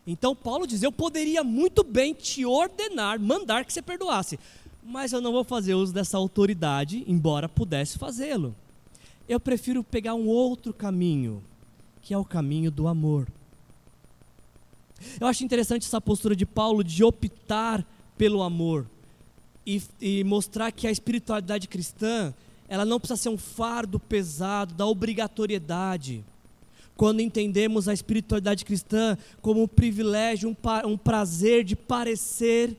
[0.07, 4.39] Então Paulo diz: Eu poderia muito bem te ordenar, mandar que você perdoasse,
[4.83, 8.55] mas eu não vou fazer uso dessa autoridade, embora pudesse fazê-lo.
[9.27, 11.43] Eu prefiro pegar um outro caminho
[12.01, 13.27] que é o caminho do amor.
[15.19, 17.85] Eu acho interessante essa postura de Paulo de optar
[18.17, 18.85] pelo amor
[19.65, 22.33] e, e mostrar que a espiritualidade cristã
[22.67, 26.23] ela não precisa ser um fardo pesado da obrigatoriedade.
[26.95, 32.75] Quando entendemos a espiritualidade cristã como um privilégio, um, um prazer de parecer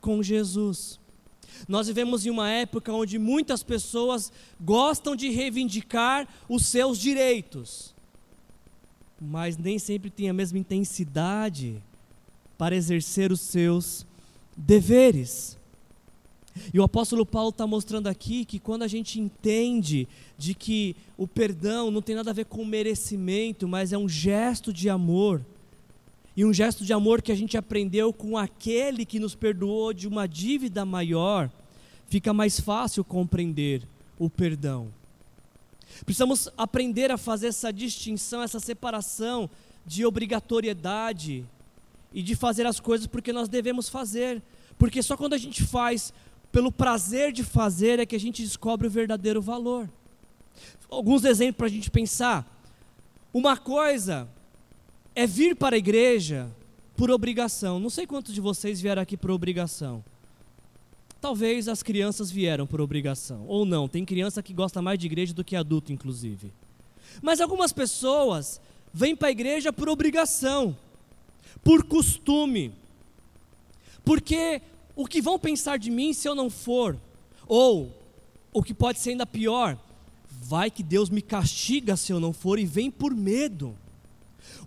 [0.00, 0.98] com Jesus.
[1.68, 7.94] Nós vivemos em uma época onde muitas pessoas gostam de reivindicar os seus direitos
[9.20, 11.76] mas nem sempre tem a mesma intensidade
[12.56, 14.06] para exercer os seus
[14.56, 15.58] deveres.
[16.72, 21.26] E o apóstolo Paulo está mostrando aqui que quando a gente entende de que o
[21.26, 25.44] perdão não tem nada a ver com merecimento, mas é um gesto de amor,
[26.36, 30.08] e um gesto de amor que a gente aprendeu com aquele que nos perdoou de
[30.08, 31.50] uma dívida maior,
[32.08, 33.82] fica mais fácil compreender
[34.18, 34.88] o perdão.
[36.04, 39.50] Precisamos aprender a fazer essa distinção, essa separação
[39.86, 41.44] de obrigatoriedade
[42.12, 44.42] e de fazer as coisas porque nós devemos fazer.
[44.78, 46.12] Porque só quando a gente faz
[46.50, 49.88] pelo prazer de fazer é que a gente descobre o verdadeiro valor.
[50.90, 52.46] Alguns exemplos para a gente pensar.
[53.32, 54.28] Uma coisa
[55.14, 56.48] é vir para a igreja
[56.96, 57.78] por obrigação.
[57.78, 60.04] Não sei quantos de vocês vieram aqui por obrigação.
[61.20, 65.34] Talvez as crianças vieram por obrigação, ou não, tem criança que gosta mais de igreja
[65.34, 66.50] do que adulto, inclusive.
[67.20, 68.60] Mas algumas pessoas
[68.92, 70.74] vêm para a igreja por obrigação,
[71.62, 72.72] por costume,
[74.02, 74.62] porque
[74.96, 76.96] o que vão pensar de mim se eu não for,
[77.46, 77.94] ou
[78.52, 79.78] o que pode ser ainda pior,
[80.30, 83.76] vai que Deus me castiga se eu não for e vem por medo.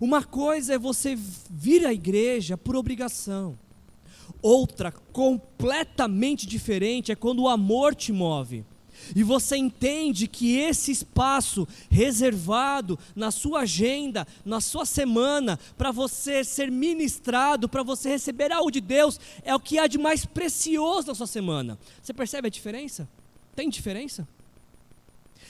[0.00, 1.18] Uma coisa é você
[1.50, 3.58] vir à igreja por obrigação,
[4.42, 8.64] Outra, completamente diferente, é quando o amor te move.
[9.14, 16.44] E você entende que esse espaço reservado na sua agenda, na sua semana, para você
[16.44, 21.08] ser ministrado, para você receber algo de Deus, é o que há de mais precioso
[21.08, 21.78] na sua semana.
[22.02, 23.08] Você percebe a diferença?
[23.54, 24.26] Tem diferença?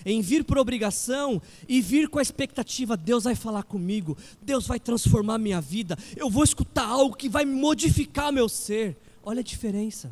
[0.04, 4.80] Em vir por obrigação e vir com a expectativa: Deus vai falar comigo, Deus vai
[4.80, 8.96] transformar minha vida, eu vou escutar algo que vai modificar meu ser.
[9.22, 10.10] Olha a diferença.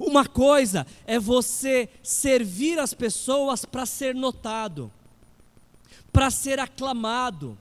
[0.00, 4.90] Uma coisa é você servir as pessoas para ser notado,
[6.12, 7.56] para ser aclamado,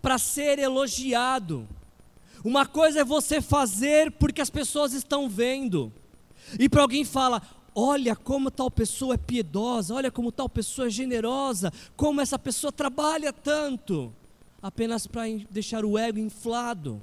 [0.00, 1.66] para ser elogiado.
[2.44, 5.92] Uma coisa é você fazer porque as pessoas estão vendo.
[6.58, 7.40] E para alguém fala:
[7.74, 12.72] olha como tal pessoa é piedosa, olha como tal pessoa é generosa, como essa pessoa
[12.72, 14.12] trabalha tanto,
[14.62, 17.00] apenas para deixar o ego inflado.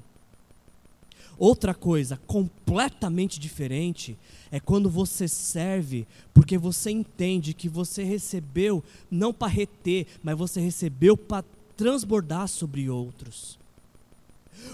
[1.38, 4.16] Outra coisa completamente diferente
[4.50, 10.60] é quando você serve porque você entende que você recebeu não para reter, mas você
[10.60, 11.44] recebeu para
[11.78, 13.58] transbordar sobre outros.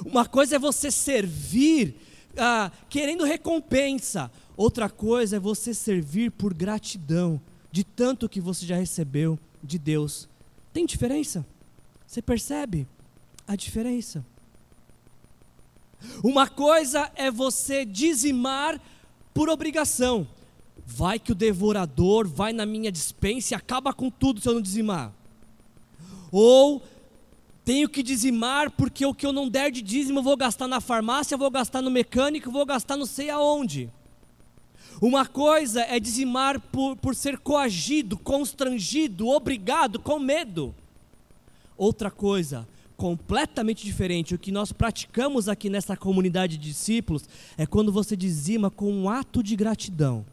[0.04, 1.94] Uma coisa é você servir
[2.36, 8.76] ah, querendo recompensa, outra coisa é você servir por gratidão de tanto que você já
[8.76, 10.28] recebeu de Deus.
[10.72, 11.44] Tem diferença?
[12.06, 12.86] Você percebe
[13.46, 14.24] a diferença?
[16.22, 18.80] Uma coisa é você dizimar
[19.34, 20.26] por obrigação.
[20.86, 24.62] Vai que o devorador vai na minha dispensa e acaba com tudo se eu não
[24.62, 25.12] dizimar.
[26.30, 26.82] Ou
[27.66, 30.80] tenho que dizimar porque o que eu não der de dízimo eu vou gastar na
[30.80, 33.90] farmácia, vou gastar no mecânico, vou gastar não sei aonde.
[35.02, 40.72] Uma coisa é dizimar por, por ser coagido, constrangido, obrigado, com medo.
[41.76, 44.32] Outra coisa completamente diferente.
[44.32, 49.10] O que nós praticamos aqui nessa comunidade de discípulos é quando você dizima com um
[49.10, 50.24] ato de gratidão.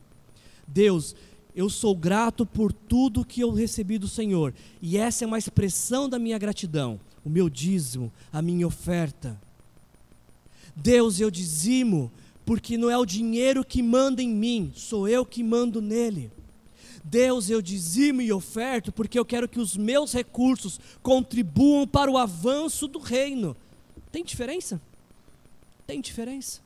[0.67, 1.15] Deus,
[1.55, 6.07] eu sou grato por tudo que eu recebi do Senhor, e essa é uma expressão
[6.07, 9.39] da minha gratidão, o meu dízimo, a minha oferta.
[10.75, 12.11] Deus, eu dizimo
[12.45, 16.31] porque não é o dinheiro que manda em mim, sou eu que mando nele.
[17.03, 22.17] Deus, eu dizimo e oferto porque eu quero que os meus recursos contribuam para o
[22.17, 23.55] avanço do reino.
[24.11, 24.81] Tem diferença?
[25.85, 26.61] Tem diferença.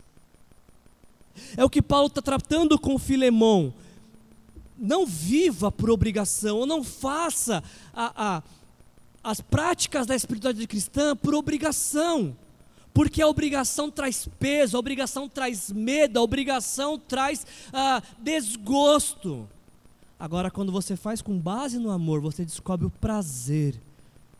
[1.56, 3.74] É o que Paulo está tratando com Filemão.
[4.78, 8.44] Não viva por obrigação, ou não faça a, a,
[9.24, 12.36] as práticas da espiritualidade cristã por obrigação
[12.98, 19.48] porque a obrigação traz peso, a obrigação traz medo, a obrigação traz ah, desgosto.
[20.20, 23.76] Agora, quando você faz com base no amor, você descobre o prazer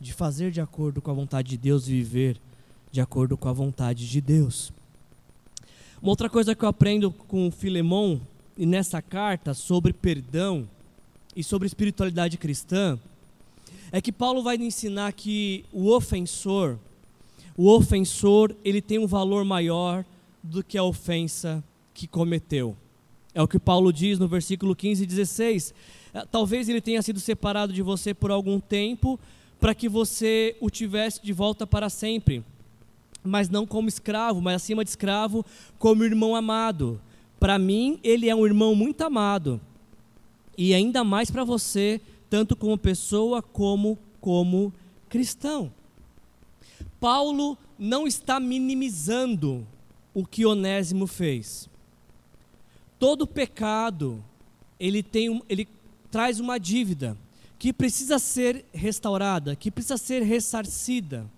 [0.00, 2.40] de fazer de acordo com a vontade de Deus e viver
[2.90, 4.72] de acordo com a vontade de Deus.
[6.02, 8.20] Uma outra coisa que eu aprendo com o Filemão
[8.56, 10.68] e nessa carta sobre perdão
[11.36, 12.98] e sobre espiritualidade cristã
[13.90, 16.78] é que Paulo vai ensinar que o ofensor,
[17.56, 20.04] o ofensor, ele tem um valor maior
[20.42, 21.62] do que a ofensa
[21.94, 22.76] que cometeu.
[23.34, 25.74] É o que Paulo diz no versículo 15 e 16.
[26.14, 29.18] É, talvez ele tenha sido separado de você por algum tempo
[29.60, 32.44] para que você o tivesse de volta para sempre.
[33.22, 35.44] Mas não como escravo, mas acima de escravo,
[35.78, 37.00] como irmão amado.
[37.38, 39.60] Para mim, ele é um irmão muito amado.
[40.56, 44.72] E ainda mais para você, tanto como pessoa como como
[45.08, 45.72] cristão.
[47.00, 49.66] Paulo não está minimizando
[50.12, 51.68] o que Onésimo fez.
[52.98, 54.22] Todo pecado,
[54.78, 55.68] ele, tem, ele
[56.10, 57.16] traz uma dívida
[57.58, 61.28] que precisa ser restaurada, que precisa ser ressarcida.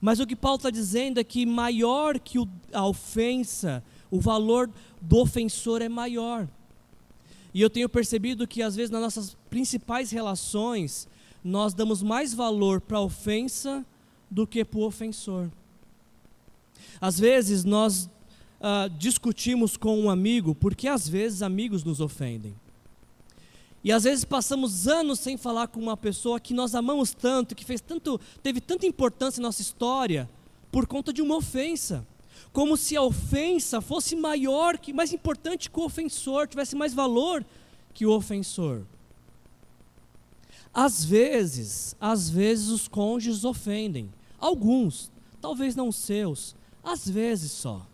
[0.00, 2.38] Mas o que Paulo está dizendo é que maior que
[2.72, 6.46] a ofensa, o valor do ofensor é maior.
[7.56, 11.08] E eu tenho percebido que às vezes nas nossas principais relações,
[11.42, 13.82] nós damos mais valor para a ofensa
[14.30, 15.50] do que para o ofensor.
[17.00, 18.10] Às vezes nós
[18.60, 22.54] uh, discutimos com um amigo, porque às vezes amigos nos ofendem.
[23.82, 27.64] E às vezes passamos anos sem falar com uma pessoa que nós amamos tanto, que
[27.64, 30.28] fez tanto, teve tanta importância em nossa história,
[30.70, 32.06] por conta de uma ofensa.
[32.56, 37.44] Como se a ofensa fosse maior, que mais importante que o ofensor, tivesse mais valor
[37.92, 38.80] que o ofensor.
[40.72, 44.10] Às vezes, às vezes os cônjuges ofendem.
[44.38, 47.86] Alguns, talvez não seus, às vezes só.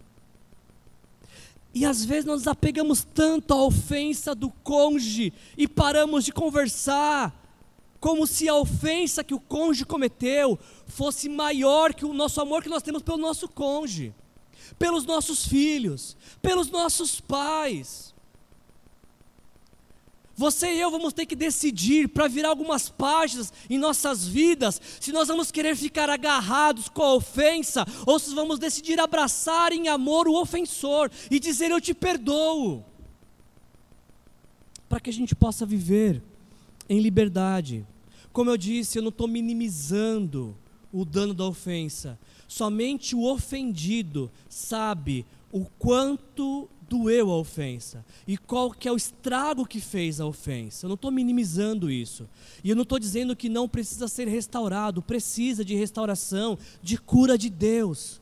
[1.75, 7.35] E às vezes nós nos apegamos tanto à ofensa do cônjuge e paramos de conversar,
[7.99, 10.57] como se a ofensa que o cônjuge cometeu
[10.87, 14.15] fosse maior que o nosso amor que nós temos pelo nosso cônjuge,
[14.79, 18.13] pelos nossos filhos, pelos nossos pais.
[20.35, 25.13] Você e eu vamos ter que decidir para virar algumas páginas em nossas vidas, se
[25.13, 30.27] nós vamos querer ficar agarrados com a ofensa, ou se vamos decidir abraçar em amor
[30.27, 32.85] o ofensor e dizer: Eu te perdoo.
[34.89, 36.23] Para que a gente possa viver
[36.89, 37.87] em liberdade.
[38.33, 40.57] Como eu disse, eu não estou minimizando
[40.93, 42.19] o dano da ofensa.
[42.53, 49.65] Somente o ofendido sabe o quanto doeu a ofensa e qual que é o estrago
[49.65, 50.85] que fez a ofensa.
[50.85, 52.29] Eu não estou minimizando isso.
[52.63, 57.39] E eu não estou dizendo que não precisa ser restaurado, precisa de restauração, de cura
[57.39, 58.21] de Deus.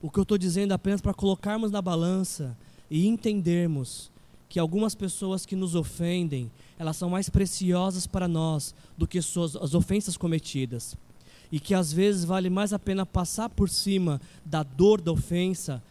[0.00, 2.56] O que eu estou dizendo é apenas para colocarmos na balança
[2.90, 4.10] e entendermos
[4.48, 9.54] que algumas pessoas que nos ofendem, elas são mais preciosas para nós do que suas,
[9.56, 10.96] as ofensas cometidas.
[11.50, 15.82] E que às vezes vale mais a pena passar por cima da dor da ofensa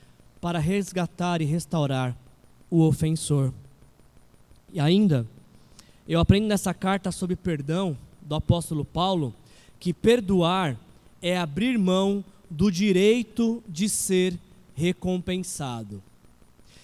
[0.42, 2.16] para resgatar e restaurar
[2.70, 3.54] o ofensor.
[4.72, 5.26] E ainda,
[6.08, 9.34] eu aprendo nessa carta sobre perdão do apóstolo Paulo
[9.80, 10.78] que perdoar
[11.22, 14.38] é abrir mão do direito de ser
[14.76, 16.02] recompensado.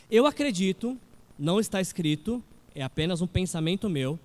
[0.10, 0.98] Eu acredito,
[1.38, 2.44] não está escrito,
[2.74, 4.20] é apenas um pensamento meu.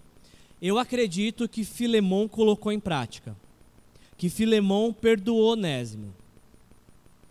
[0.61, 3.36] Eu acredito que Filemão colocou em prática,
[4.17, 6.12] que Filemão perdoou Onésimo.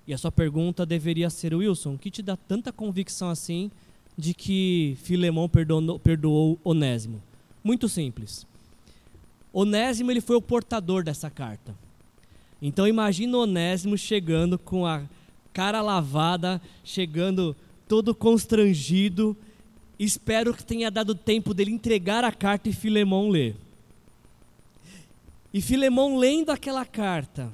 [0.08, 3.72] E a sua pergunta deveria ser, Wilson, o que te dá tanta convicção assim
[4.18, 7.22] de que Filemão perdoou, Onésimo?
[7.64, 8.46] Muito simples.
[9.52, 11.76] Onésimo ele foi o portador dessa carta.
[12.62, 15.04] Então imagina Onésimo chegando com a
[15.52, 17.56] cara lavada, chegando
[17.88, 19.36] todo constrangido.
[19.98, 23.56] Espero que tenha dado tempo dele entregar a carta e Filemão ler.
[25.56, 27.50] E Filemão lendo aquela carta,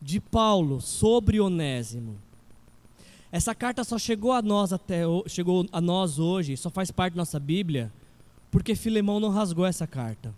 [0.00, 2.16] de Paulo sobre Onésimo.
[3.32, 7.22] Essa carta só chegou a nós até chegou a nós hoje, só faz parte da
[7.22, 7.92] nossa Bíblia,
[8.48, 10.32] porque Filemão não rasgou essa carta.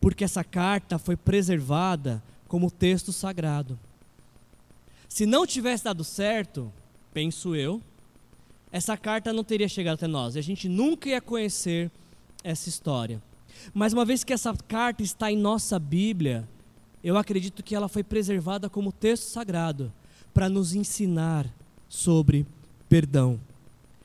[0.00, 3.78] Porque essa carta foi preservada como texto sagrado.
[5.08, 6.72] Se não tivesse dado certo,
[7.14, 7.80] penso eu,
[8.72, 11.88] essa carta não teria chegado até nós e a gente nunca ia conhecer
[12.42, 13.22] essa história.
[13.72, 16.48] Mas uma vez que essa carta está em nossa Bíblia,
[17.02, 19.92] eu acredito que ela foi preservada como texto sagrado
[20.34, 21.46] para nos ensinar
[21.88, 22.46] sobre
[22.88, 23.40] perdão.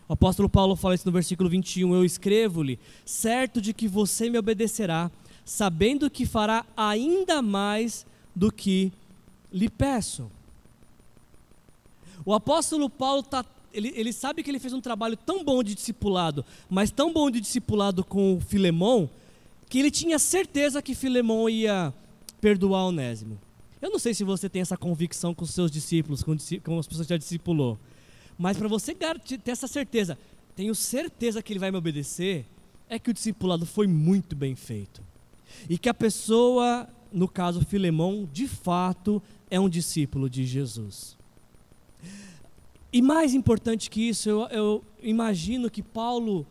[0.08, 4.38] O apóstolo Paulo fala isso no versículo 21, eu escrevo-lhe, certo de que você me
[4.38, 5.10] obedecerá,
[5.46, 8.92] sabendo que fará ainda mais do que
[9.52, 10.30] lhe peço.
[12.26, 15.76] O apóstolo Paulo tá, ele, ele sabe que ele fez um trabalho tão bom de
[15.76, 19.10] discipulado, mas tão bom de discipulado com Filemão,
[19.74, 21.92] que ele tinha certeza que Filemão ia
[22.40, 23.40] perdoar Onésimo.
[23.82, 26.86] Eu não sei se você tem essa convicção com os seus discípulos, com, com as
[26.86, 27.80] pessoas que já discipulou.
[28.38, 30.16] Mas para você ter essa certeza,
[30.56, 32.46] tenho certeza que ele vai me obedecer,
[32.88, 35.02] é que o discipulado foi muito bem feito.
[35.68, 41.18] E que a pessoa, no caso Filemão, de fato é um discípulo de Jesus.
[42.92, 46.46] E mais importante que isso, eu, eu imagino que Paulo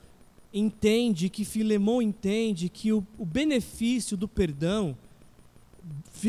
[0.53, 4.97] entende, que Filemão entende que o, o benefício do perdão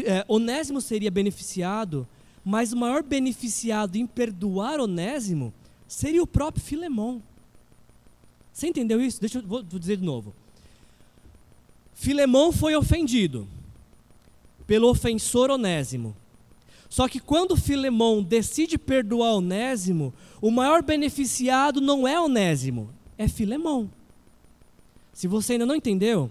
[0.05, 2.07] é, Onésimo seria beneficiado,
[2.43, 5.53] mas o maior beneficiado em perdoar Onésimo
[5.87, 7.21] seria o próprio Filemão.
[8.51, 9.19] Você entendeu isso?
[9.19, 10.33] Deixa eu vou, vou dizer de novo.
[11.93, 13.47] Filemão foi ofendido
[14.65, 16.15] pelo ofensor Onésimo.
[16.89, 23.89] Só que quando Filemão decide perdoar Onésimo, o maior beneficiado não é Onésimo, é Filemão.
[25.13, 26.29] Se você ainda não entendeu,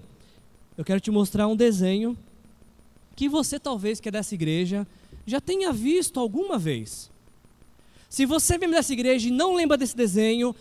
[0.76, 2.18] eu quero te mostrar um desenho
[3.14, 4.86] que você talvez que é dessa igreja
[5.26, 7.10] já tenha visto alguma vez.
[8.08, 10.54] Se você vem dessa igreja e não lembra desse desenho,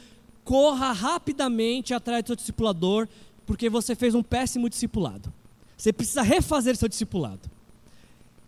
[0.43, 3.07] corra rapidamente atrás do seu discipulador,
[3.45, 5.33] porque você fez um péssimo discipulado.
[5.75, 7.49] Você precisa refazer seu discipulado.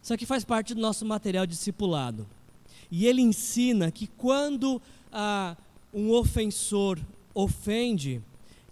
[0.02, 2.28] Isso aqui faz parte do nosso material discipulado.
[2.92, 5.58] E ele ensina que quando ah,
[5.94, 7.00] um ofensor
[7.34, 8.22] ofende,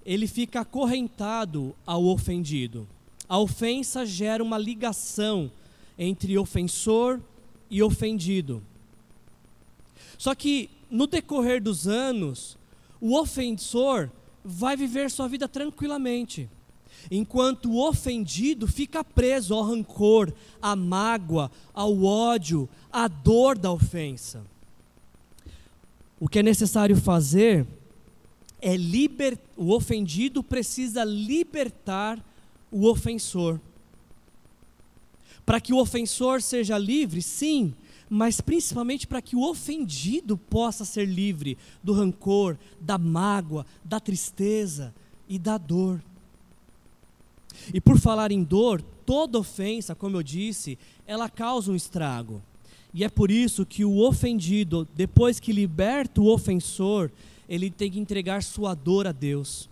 [0.06, 2.88] ele fica acorrentado ao ofendido.
[3.28, 5.52] A ofensa gera uma ligação
[5.98, 7.20] entre ofensor
[7.70, 8.62] e ofendido.
[10.18, 12.58] Só que no decorrer dos anos,
[13.00, 14.10] o ofensor
[14.44, 16.50] vai viver sua vida tranquilamente,
[17.10, 24.44] enquanto o ofendido fica preso ao rancor, à mágoa, ao ódio, à dor da ofensa.
[26.20, 27.66] O que é necessário fazer
[28.62, 29.38] é liber...
[29.58, 32.24] o ofendido precisa libertar
[32.72, 33.60] o ofensor.
[35.46, 37.74] Para que o ofensor seja livre, sim,
[38.10, 44.94] mas principalmente para que o ofendido possa ser livre do rancor, da mágoa, da tristeza
[45.28, 46.02] e da dor.
[47.74, 52.42] E por falar em dor, toda ofensa, como eu disse, ela causa um estrago.
[52.94, 57.10] E é por isso que o ofendido, depois que liberta o ofensor,
[57.54, 59.70] ele tem que entregar sua dor a Deus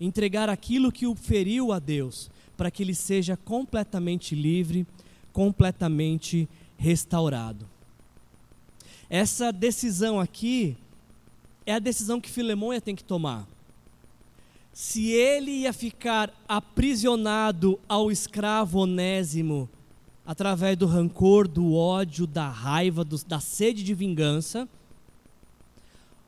[0.00, 4.86] entregar aquilo que o feriu a Deus, para que ele seja completamente livre,
[5.32, 6.48] completamente
[6.78, 7.68] restaurado.
[9.08, 10.76] Essa decisão aqui
[11.66, 13.46] é a decisão que Filemão ia ter que tomar.
[14.72, 19.68] Se ele ia ficar aprisionado ao escravo onésimo
[20.24, 24.68] através do rancor, do ódio, da raiva, do, da sede de vingança,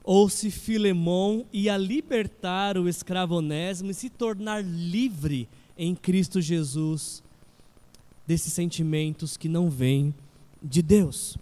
[0.04, 5.48] ou se Filemão ia libertar o escravo onésimo e se tornar livre
[5.78, 7.22] em Cristo Jesus
[8.26, 10.14] desses sentimentos que não vêm
[10.62, 11.36] de Deus.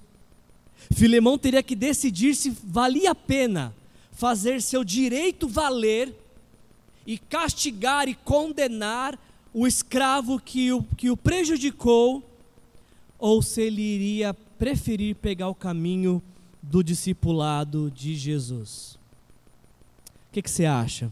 [0.93, 3.75] Filemão teria que decidir se valia a pena
[4.13, 6.15] fazer seu direito valer
[7.07, 9.19] e castigar e condenar
[9.53, 12.23] o escravo que o, que o prejudicou,
[13.19, 16.23] ou se ele iria preferir pegar o caminho
[16.63, 18.99] do discipulado de Jesus.
[20.29, 21.11] O que, que você acha?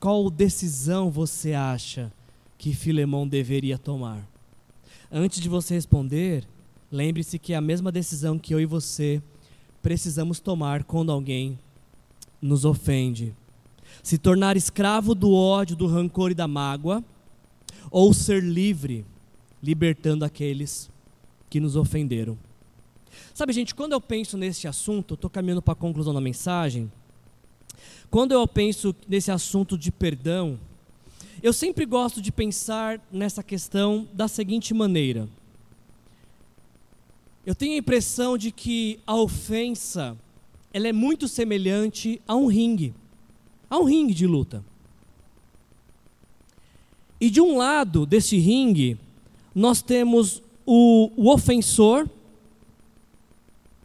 [0.00, 2.12] Qual decisão você acha
[2.56, 4.26] que Filemão deveria tomar?
[5.10, 6.44] Antes de você responder,
[6.90, 9.22] lembre-se que é a mesma decisão que eu e você
[9.82, 11.58] precisamos tomar quando alguém
[12.40, 13.34] nos ofende.
[14.02, 17.04] Se tornar escravo do ódio, do rancor e da mágoa,
[17.90, 19.04] ou ser livre,
[19.62, 20.90] libertando aqueles
[21.48, 22.36] que nos ofenderam.
[23.32, 26.90] Sabe, gente, quando eu penso nesse assunto, estou caminhando para a conclusão da mensagem.
[28.10, 30.58] Quando eu penso nesse assunto de perdão,
[31.42, 35.28] eu sempre gosto de pensar nessa questão da seguinte maneira.
[37.44, 40.16] Eu tenho a impressão de que a ofensa
[40.72, 42.94] ela é muito semelhante a um ringue,
[43.68, 44.64] a um ringue de luta.
[47.20, 48.98] E de um lado desse ringue,
[49.54, 52.08] nós temos o, o ofensor,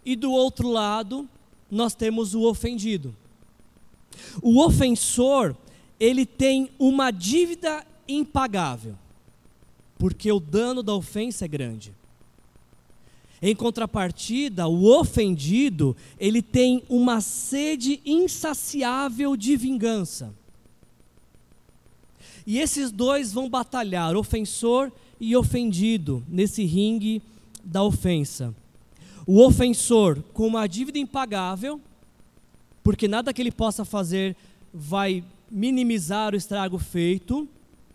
[0.09, 1.29] e do outro lado,
[1.69, 3.15] nós temos o ofendido.
[4.41, 5.55] O ofensor,
[5.99, 8.95] ele tem uma dívida impagável,
[9.99, 11.93] porque o dano da ofensa é grande.
[13.39, 20.33] Em contrapartida, o ofendido, ele tem uma sede insaciável de vingança.
[22.47, 27.21] E esses dois vão batalhar, ofensor e ofendido, nesse ringue
[27.63, 28.55] da ofensa.
[29.31, 31.79] O ofensor com uma dívida impagável,
[32.81, 34.35] porque nada que ele possa fazer
[34.73, 37.47] vai minimizar o estrago feito,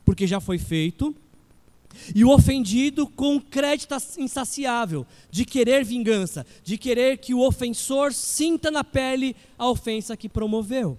[0.04, 1.12] porque já foi feito.
[2.14, 8.70] E o ofendido com crédito insaciável, de querer vingança, de querer que o ofensor sinta
[8.70, 10.96] na pele a ofensa que promoveu.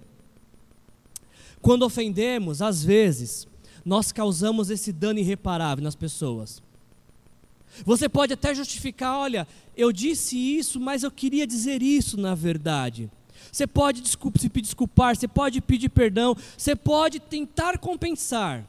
[1.62, 3.48] Quando ofendemos, às vezes,
[3.82, 6.60] nós causamos esse dano irreparável nas pessoas.
[7.84, 9.46] Você pode até justificar, olha,
[9.76, 13.10] eu disse isso, mas eu queria dizer isso na verdade.
[13.52, 18.66] Você pode se desculpar, você pode pedir perdão, você pode tentar compensar.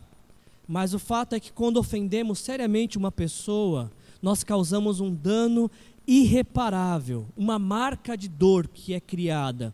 [0.68, 3.92] Mas o fato é que quando ofendemos seriamente uma pessoa,
[4.22, 5.72] nós causamos um dano
[6.06, 9.74] irreparável, uma marca de dor que é criada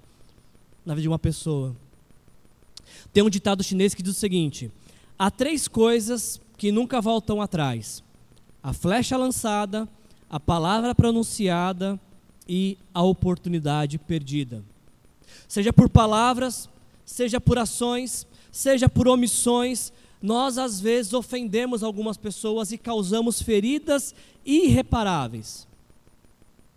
[0.85, 1.75] na vida de uma pessoa.
[3.11, 4.71] Tem um ditado chinês que diz o seguinte:
[5.17, 8.03] há três coisas que nunca voltam atrás:
[8.63, 9.87] a flecha lançada,
[10.29, 11.99] a palavra pronunciada
[12.47, 14.63] e a oportunidade perdida.
[15.47, 16.69] Seja por palavras,
[17.05, 19.91] seja por ações, seja por omissões,
[20.21, 25.67] nós às vezes ofendemos algumas pessoas e causamos feridas irreparáveis.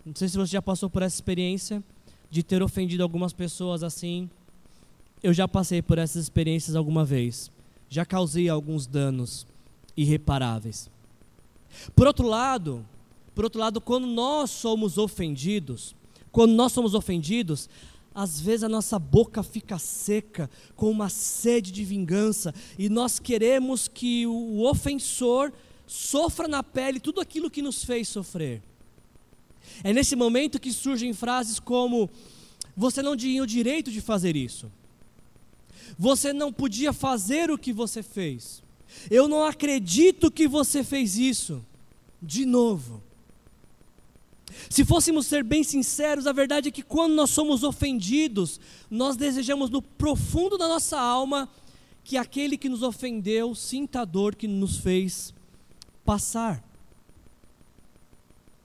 [0.05, 1.81] Não sei se você já passou por essa experiência
[2.29, 4.29] de ter ofendido algumas pessoas assim.
[5.23, 7.49] Eu já passei por essas experiências alguma vez.
[7.89, 9.47] Já causei alguns danos
[9.95, 10.89] irreparáveis.
[11.95, 12.85] Por outro lado,
[13.33, 15.95] por outro lado, quando nós somos ofendidos,
[16.31, 17.69] quando nós somos ofendidos,
[18.13, 23.87] às vezes a nossa boca fica seca, com uma sede de vingança, e nós queremos
[23.87, 25.53] que o ofensor
[25.85, 28.63] sofra na pele tudo aquilo que nos fez sofrer.
[29.83, 32.09] É nesse momento que surgem frases como:
[32.75, 34.71] Você não tinha o direito de fazer isso.
[35.97, 38.63] Você não podia fazer o que você fez.
[39.09, 41.63] Eu não acredito que você fez isso.
[42.21, 43.03] De novo.
[44.69, 48.59] Se fôssemos ser bem sinceros, a verdade é que quando nós somos ofendidos,
[48.89, 51.49] nós desejamos no profundo da nossa alma
[52.03, 55.33] que aquele que nos ofendeu sinta a dor que nos fez
[56.05, 56.63] passar.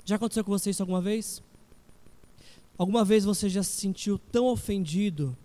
[0.05, 1.43] Já aconteceu com você isso alguma vez?
[2.79, 5.37] Alguma vez você já se sentiu tão ofendido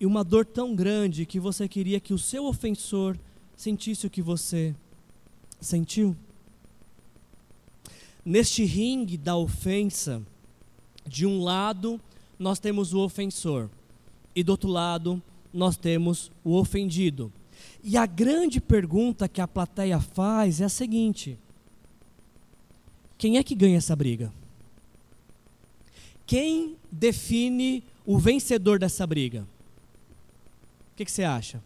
[0.00, 3.18] e uma dor tão grande que você queria que o seu ofensor
[3.58, 4.74] sentisse o que você
[5.60, 6.16] sentiu?
[8.28, 10.20] neste ringue da ofensa,
[11.06, 11.98] de um lado
[12.38, 13.70] nós temos o ofensor
[14.36, 17.32] e do outro lado nós temos o ofendido.
[17.82, 21.38] E a grande pergunta que a plateia faz é a seguinte:
[23.16, 24.30] quem é que ganha essa briga?
[26.26, 29.46] Quem define o vencedor dessa briga?
[30.92, 31.62] O que, que, você acha?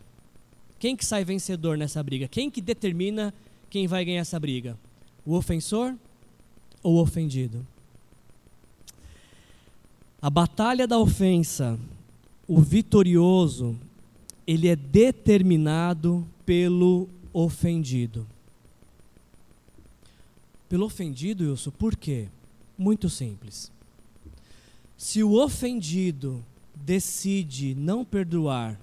[0.83, 2.27] Quem que sai vencedor nessa briga?
[2.27, 3.33] Quem que determina
[3.71, 4.77] quem vai ganhar essa briga?
[5.25, 5.95] O ofensor
[6.83, 7.65] ou o ofendido?
[10.21, 11.79] A batalha da ofensa,
[12.49, 13.79] o vitorioso,
[14.45, 18.27] ele é determinado pelo ofendido.
[20.69, 22.27] Pelo ofendido, Wilson, por quê?
[22.77, 23.71] Muito simples.
[24.99, 28.77] Se o ofendido decide não perdoar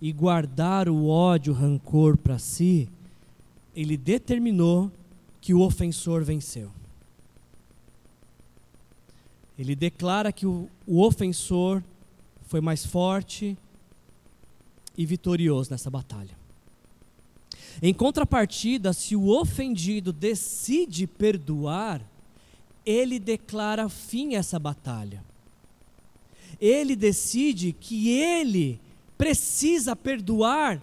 [0.00, 2.88] e guardar o ódio, o rancor para si,
[3.74, 4.90] ele determinou
[5.40, 6.70] que o ofensor venceu.
[9.58, 11.82] Ele declara que o, o ofensor
[12.46, 13.56] foi mais forte
[14.96, 16.40] e vitorioso nessa batalha.
[17.82, 22.02] Em contrapartida, se o ofendido decide perdoar,
[22.84, 25.22] ele declara fim a essa batalha.
[26.60, 28.80] Ele decide que ele
[29.20, 30.80] precisa perdoar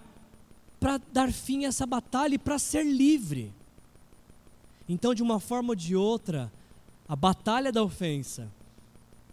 [0.78, 3.52] para dar fim a essa batalha e para ser livre.
[4.88, 6.50] Então, de uma forma ou de outra,
[7.08, 8.48] a batalha da ofensa,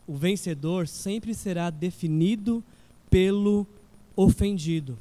[0.07, 2.63] o vencedor sempre será definido
[3.07, 3.67] pelo
[4.15, 4.97] ofendido.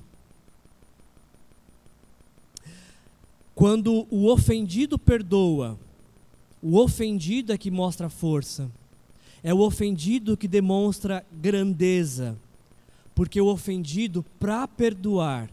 [3.55, 5.79] Quando o ofendido perdoa,
[6.61, 8.71] o ofendido é que mostra força.
[9.43, 12.37] É o ofendido que demonstra grandeza.
[13.15, 15.49] Porque o ofendido, para perdoar,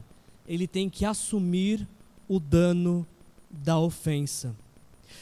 [0.48, 1.88] ele tem que assumir
[2.28, 3.06] o dano
[3.50, 4.56] da ofensa.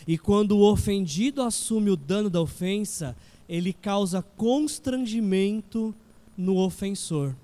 [0.07, 3.15] E quando o ofendido assume o dano da ofensa,
[3.47, 5.93] ele causa constrangimento
[6.37, 7.35] no ofensor.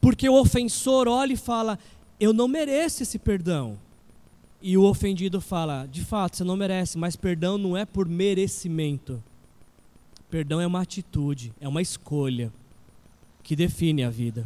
[0.00, 1.78] Porque o ofensor olha e fala:
[2.20, 3.76] Eu não mereço esse perdão.
[4.62, 9.22] E o ofendido fala: De fato, você não merece, mas perdão não é por merecimento.
[10.30, 12.52] Perdão é uma atitude, é uma escolha
[13.46, 14.44] que define a vida.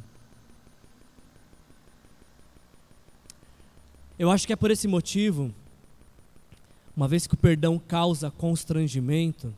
[4.19, 5.51] Eu acho que é por esse motivo,
[6.95, 9.55] uma vez que o perdão causa constrangimento,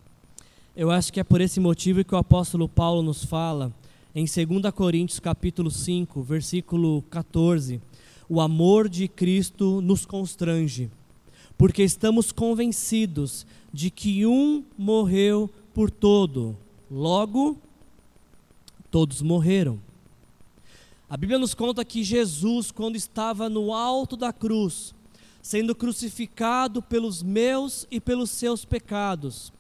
[0.77, 3.73] eu acho que é por esse motivo que o apóstolo Paulo nos fala
[4.15, 7.81] em 2 Coríntios capítulo 5, versículo 14,
[8.29, 10.89] o amor de Cristo nos constrange,
[11.59, 16.57] porque estamos convencidos de que um morreu por todo,
[16.89, 17.59] logo
[18.93, 19.81] todos morreram.
[21.09, 24.95] A Bíblia nos conta que Jesus, quando estava no alto da cruz,
[25.41, 29.51] sendo crucificado pelos meus e pelos seus pecados,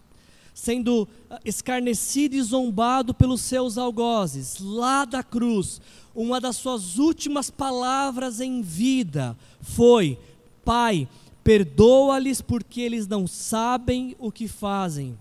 [0.52, 5.80] sendo ah, escarnecido e zombado pelos seus algozes, lá da cruz,
[6.14, 10.18] uma das suas últimas palavras em vida foi:
[10.62, 11.08] Pai,
[11.42, 15.16] perdoa-lhes porque eles não sabem o que fazem.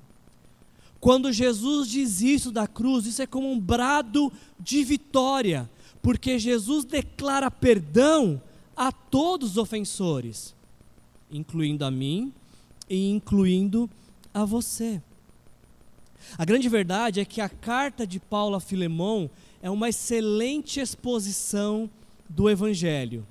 [1.01, 5.67] Quando Jesus diz isso da cruz, isso é como um brado de vitória,
[5.99, 8.39] porque Jesus declara perdão
[8.77, 10.53] a todos os ofensores,
[11.31, 12.31] incluindo a mim
[12.87, 13.89] e incluindo
[14.31, 15.01] a você.
[16.37, 19.27] A grande verdade é que a carta de Paulo a Filemão
[19.59, 21.89] é uma excelente exposição
[22.29, 23.25] do Evangelho.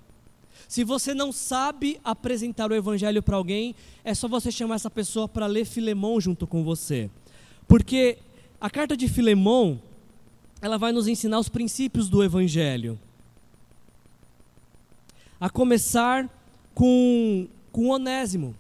[0.66, 5.28] Se você não sabe apresentar o Evangelho para alguém, é só você chamar essa pessoa
[5.28, 7.08] para ler Filemão junto com você.
[7.70, 8.18] Porque
[8.60, 9.80] a carta de Filemão,
[10.60, 12.98] ela vai nos ensinar os princípios do Evangelho.
[15.38, 16.28] A começar
[16.74, 18.56] com, com Onésimo.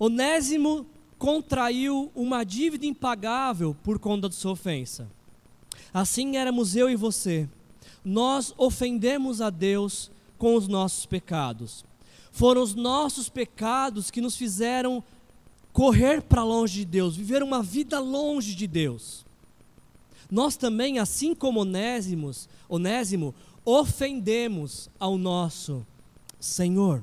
[0.00, 0.84] Onésimo
[1.16, 5.08] contraiu uma dívida impagável por conta de sua ofensa.
[5.94, 7.48] Assim éramos eu e você.
[8.04, 11.84] Nós ofendemos a Deus com os nossos pecados.
[12.32, 15.04] Foram os nossos pecados que nos fizeram
[15.72, 19.24] correr para longe de Deus, viver uma vida longe de Deus.
[20.30, 25.84] Nós também, assim como Onésimos, Onésimo, ofendemos ao nosso
[26.38, 27.02] Senhor.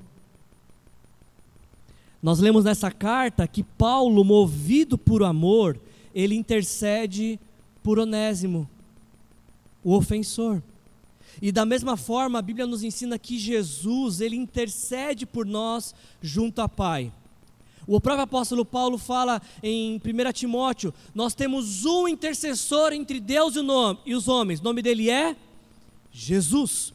[2.22, 5.80] Nós lemos nessa carta que Paulo, movido por amor,
[6.14, 7.40] ele intercede
[7.84, 8.68] por Onésimo,
[9.84, 10.62] o ofensor.
[11.42, 16.60] E da mesma forma, a Bíblia nos ensina que Jesus, ele intercede por nós junto
[16.60, 17.12] ao Pai.
[17.88, 23.56] O próprio apóstolo Paulo fala em 1 Timóteo: Nós temos um intercessor entre Deus
[24.06, 25.36] e, os homens, o nome dele é
[26.12, 26.94] Jesus.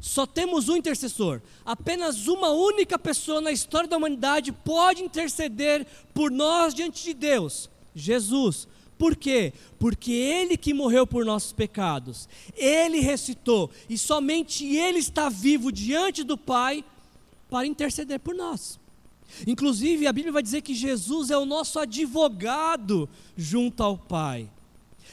[0.00, 1.42] Só temos um intercessor.
[1.64, 7.68] Apenas uma única pessoa na história da humanidade pode interceder por nós diante de Deus:
[7.94, 8.66] Jesus.
[8.96, 9.52] Por quê?
[9.78, 16.22] Porque Ele que morreu por nossos pecados, Ele ressuscitou, e somente Ele está vivo diante
[16.22, 16.84] do Pai
[17.50, 18.78] para interceder por nós.
[19.46, 24.48] Inclusive, a Bíblia vai dizer que Jesus é o nosso advogado junto ao Pai.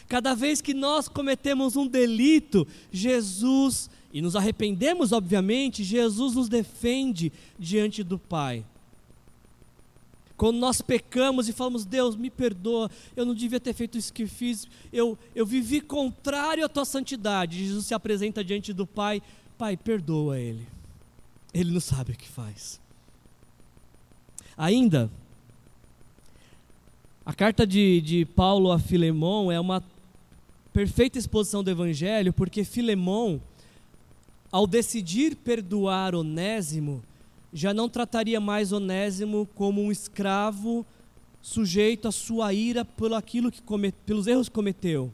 [0.07, 7.32] Cada vez que nós cometemos um delito, Jesus, e nos arrependemos, obviamente, Jesus nos defende
[7.57, 8.65] diante do Pai.
[10.36, 14.26] Quando nós pecamos e falamos, Deus, me perdoa, eu não devia ter feito isso que
[14.26, 17.59] fiz, eu, eu vivi contrário à tua santidade.
[17.59, 19.22] Jesus se apresenta diante do Pai,
[19.57, 20.65] Pai, perdoa ele.
[21.53, 22.80] Ele não sabe o que faz.
[24.60, 25.10] Ainda,
[27.26, 29.82] a carta de, de Paulo a Filemão é uma
[30.74, 33.41] perfeita exposição do Evangelho, porque Filemão,
[34.51, 37.01] ao decidir perdoar Onésimo,
[37.53, 40.86] já não trataria mais Onésimo como um escravo
[41.41, 45.10] sujeito à sua ira pelo aquilo que comet, pelos erros que cometeu.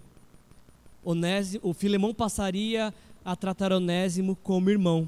[1.03, 2.91] Onésimo, o Filemão passaria
[3.23, 5.07] a tratar Onésimo como irmão.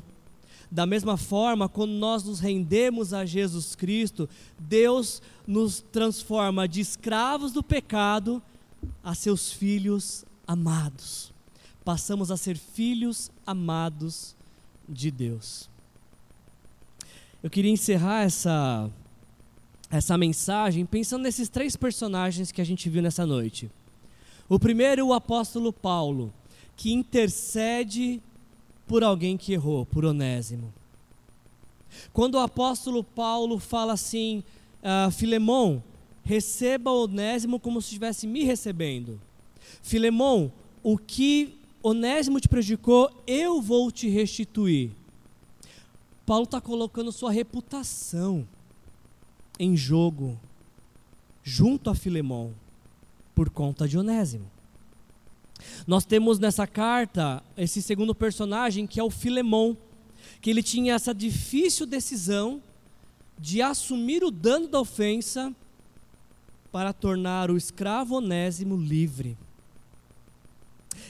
[0.70, 7.54] Da mesma forma, quando nós nos rendemos a Jesus Cristo, Deus nos transforma de escravos
[7.54, 8.42] do pecado
[9.04, 11.32] a seus filhos amados.
[11.86, 14.36] Passamos a ser filhos amados
[14.88, 15.70] de Deus.
[17.42, 18.90] Eu queria encerrar essa
[19.90, 23.72] essa mensagem pensando nesses três personagens que a gente viu nessa noite.
[24.50, 26.34] O primeiro, o apóstolo Paulo,
[26.76, 28.22] que intercede
[28.88, 30.74] por alguém que errou, por Onésimo.
[32.14, 34.44] Quando o apóstolo Paulo fala assim,
[34.82, 35.84] uh, Filemão,
[36.24, 39.20] receba Onésimo como se estivesse me recebendo.
[39.82, 40.52] Filemão,
[40.84, 44.92] o que Onésimo te prejudicou, eu vou te restituir.
[46.26, 48.46] Paulo está colocando sua reputação
[49.60, 50.38] em jogo,
[51.44, 52.54] junto a Filemão,
[53.34, 54.57] por conta de Onésimo.
[55.86, 59.78] Nós temos nessa carta esse segundo personagem que é o Filemão,
[60.42, 62.62] que ele tinha essa difícil decisão
[63.40, 65.54] de assumir o dano da ofensa
[66.72, 69.38] para tornar o escravo Onésimo livre.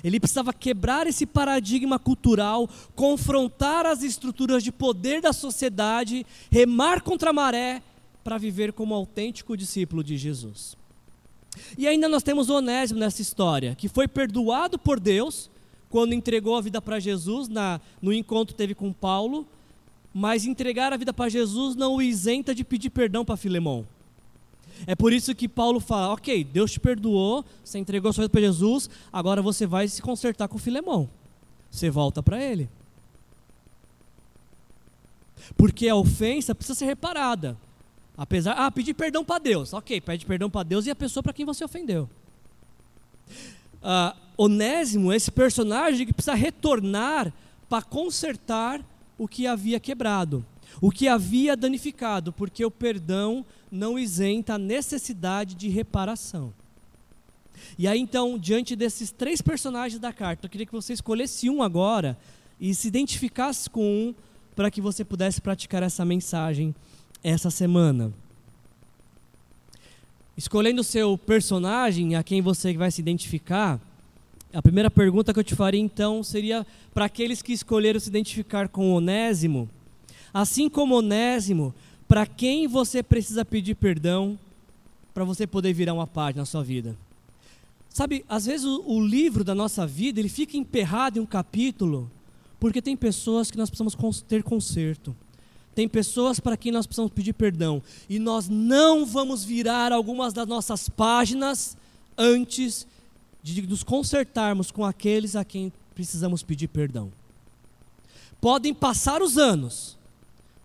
[0.04, 7.32] Ele precisava quebrar esse paradigma cultural, confrontar as estruturas de poder da sociedade, remar contra
[7.32, 7.82] a maré
[8.24, 10.77] para viver como autêntico discípulo de Jesus.
[11.78, 15.50] E ainda nós temos Onésimo nessa história, que foi perdoado por Deus
[15.90, 19.46] quando entregou a vida para Jesus na, no encontro que teve com Paulo,
[20.14, 23.86] mas entregar a vida para Jesus não o isenta de pedir perdão para Filemão.
[24.86, 28.42] É por isso que Paulo fala: ok, Deus te perdoou, você entregou sua vida para
[28.42, 31.10] Jesus, agora você vai se consertar com Filemão.
[31.72, 32.70] Você volta para ele.
[35.56, 37.58] Porque a ofensa precisa ser reparada.
[38.18, 39.74] Apesar, ah, pedir perdão para Deus.
[39.74, 42.10] Ok, pede perdão para Deus e a pessoa para quem você ofendeu.
[43.78, 47.32] Uh, Onésimo, esse personagem que precisa retornar
[47.70, 48.82] para consertar
[49.18, 50.44] o que havia quebrado,
[50.82, 56.54] o que havia danificado, porque o perdão não isenta a necessidade de reparação.
[57.78, 61.62] E aí então, diante desses três personagens da carta, eu queria que você escolhesse um
[61.62, 62.18] agora
[62.60, 64.16] e se identificasse com um
[64.56, 66.74] para que você pudesse praticar essa mensagem
[67.24, 68.12] essa semana.
[70.38, 73.80] Escolhendo o seu personagem, a quem você vai se identificar,
[74.54, 78.68] a primeira pergunta que eu te faria então seria para aqueles que escolheram se identificar
[78.70, 79.70] com Onésimo,
[80.34, 81.74] assim como Onésimo,
[82.08, 84.38] para quem você precisa pedir perdão
[85.14, 86.96] para você poder virar uma página na sua vida?
[87.90, 92.10] Sabe, às vezes o, o, livro da nossa vida ele fica emperrado em um capítulo
[92.60, 95.16] porque tem pessoas que nós precisamos ter conserto.
[95.78, 97.84] Tem pessoas para quem nós precisamos pedir perdão.
[98.10, 101.78] E nós não vamos virar algumas das nossas páginas
[102.18, 102.88] antes
[103.44, 107.12] de nos consertarmos com aqueles a quem precisamos pedir perdão.
[108.42, 109.96] Podem passar os anos,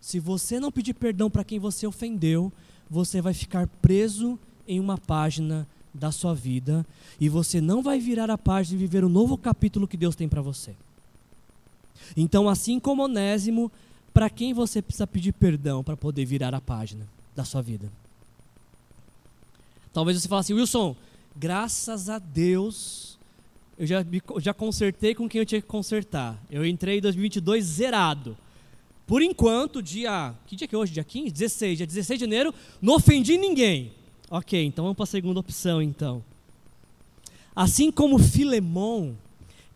[0.01, 2.51] se você não pedir perdão para quem você ofendeu,
[2.89, 6.83] você vai ficar preso em uma página da sua vida
[7.21, 10.27] e você não vai virar a página e viver o novo capítulo que Deus tem
[10.27, 10.75] para você.
[12.17, 13.71] Então, assim como Onésimo,
[14.13, 17.91] para quem você precisa pedir perdão para poder virar a página da sua vida?
[19.91, 20.95] Talvez você fale assim, Wilson,
[21.35, 23.17] graças a Deus,
[23.77, 24.05] eu já,
[24.39, 26.41] já consertei com quem eu tinha que consertar.
[26.49, 28.37] Eu entrei em 2022 zerado.
[29.05, 30.33] Por enquanto, dia.
[30.47, 30.93] Que dia que é hoje?
[30.93, 31.31] Dia 15?
[31.31, 31.77] 16.
[31.77, 33.91] Dia 16 de janeiro, não ofendi ninguém.
[34.29, 36.23] Ok, então vamos para a segunda opção, então.
[37.55, 39.15] Assim como Filemão,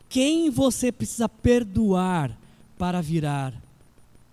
[0.10, 2.36] quem você precisa perdoar
[2.78, 3.54] para virar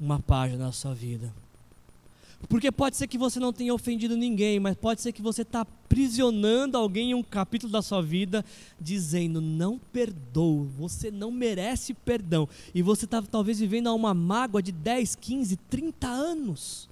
[0.05, 1.33] uma página na sua vida?
[2.49, 5.63] Porque pode ser que você não tenha ofendido ninguém, mas pode ser que você está
[5.63, 8.45] aprisionando alguém em um capítulo da sua vida,
[8.81, 12.49] dizendo: não perdoo, você não merece perdão.
[12.75, 16.89] E você está talvez vivendo uma mágoa de 10, 15, 30 anos.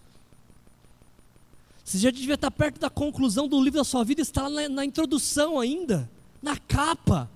[1.85, 4.69] Você já devia estar perto da conclusão do livro da sua vida, está lá na,
[4.69, 6.09] na introdução ainda,
[6.41, 7.29] na capa,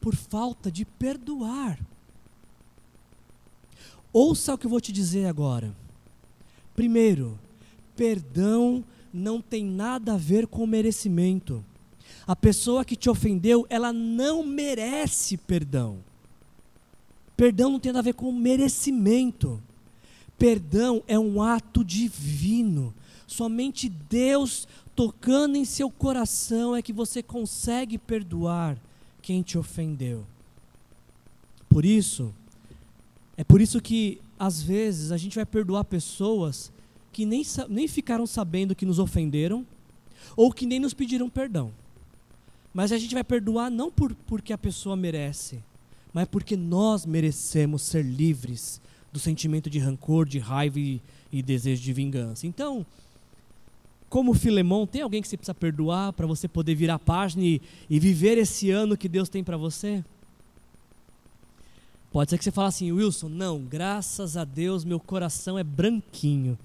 [0.00, 1.78] por falta de perdoar.
[4.18, 5.76] Ouça o que eu vou te dizer agora.
[6.74, 7.38] Primeiro,
[7.94, 11.62] perdão não tem nada a ver com merecimento.
[12.26, 15.98] A pessoa que te ofendeu, ela não merece perdão.
[17.36, 19.62] Perdão não tem nada a ver com merecimento.
[20.38, 22.94] Perdão é um ato divino.
[23.26, 28.78] Somente Deus tocando em seu coração é que você consegue perdoar
[29.20, 30.24] quem te ofendeu.
[31.68, 32.32] Por isso,
[33.36, 36.72] é por isso que às vezes a gente vai perdoar pessoas
[37.12, 39.66] que nem, nem ficaram sabendo que nos ofenderam
[40.36, 41.72] ou que nem nos pediram perdão.
[42.72, 45.58] Mas a gente vai perdoar não por, porque a pessoa merece,
[46.12, 48.80] mas porque nós merecemos ser livres
[49.12, 51.00] do sentimento de rancor, de raiva e,
[51.32, 52.46] e desejo de vingança.
[52.46, 52.84] Então,
[54.10, 57.62] como Filemão, tem alguém que você precisa perdoar para você poder virar a página e,
[57.88, 60.04] e viver esse ano que Deus tem para você?
[62.16, 66.58] Pode ser que você fale assim, Wilson, não, graças a Deus meu coração é branquinho.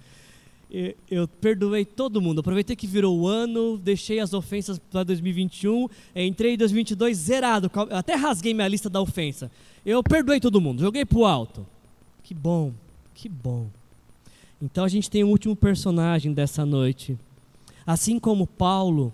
[1.10, 6.54] Eu, perdoei todo mundo, aproveitei que virou o ano, deixei as ofensas para 2021, entrei
[6.54, 9.52] em 2022 zerado, até rasguei minha lista da ofensa.
[9.86, 11.68] Eu perdoei todo mundo, joguei pro alto.
[12.24, 12.72] Que bom,
[13.14, 13.68] que bom.
[14.62, 17.20] Então a gente tem o último personagem dessa noite.
[17.86, 19.12] Assim como Paulo,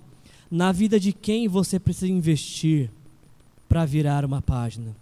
[0.52, 2.92] na vida de quem você precisa investir
[3.68, 4.96] para virar uma página.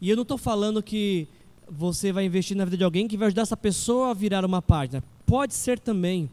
[0.00, 1.26] E eu não estou falando que
[1.70, 4.62] você vai investir na vida de alguém que vai ajudar essa pessoa a virar uma
[4.62, 5.02] página.
[5.26, 6.30] Pode ser também.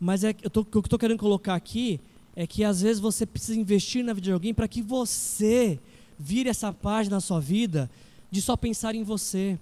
[0.00, 2.00] Mas é, eu tô, o que eu estou querendo colocar aqui
[2.34, 5.78] é que às vezes você precisa investir na vida de alguém para que você
[6.18, 7.90] vire essa página na sua vida
[8.30, 9.58] de só pensar em você,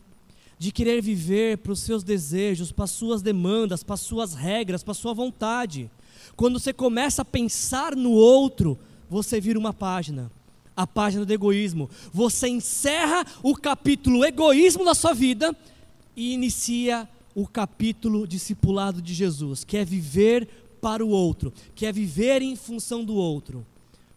[0.59, 4.83] de querer viver para os seus desejos, para as suas demandas, para as suas regras,
[4.83, 5.91] para a sua vontade.
[6.37, 8.79] Quando você começa a pensar no outro,
[9.11, 10.31] você vira uma página
[10.79, 11.91] a página do egoísmo.
[12.13, 15.53] Você encerra o capítulo egoísmo da sua vida
[16.15, 20.49] e inicia o capítulo discipulado de Jesus, que é viver
[20.81, 23.67] para o outro, que é viver em função do outro.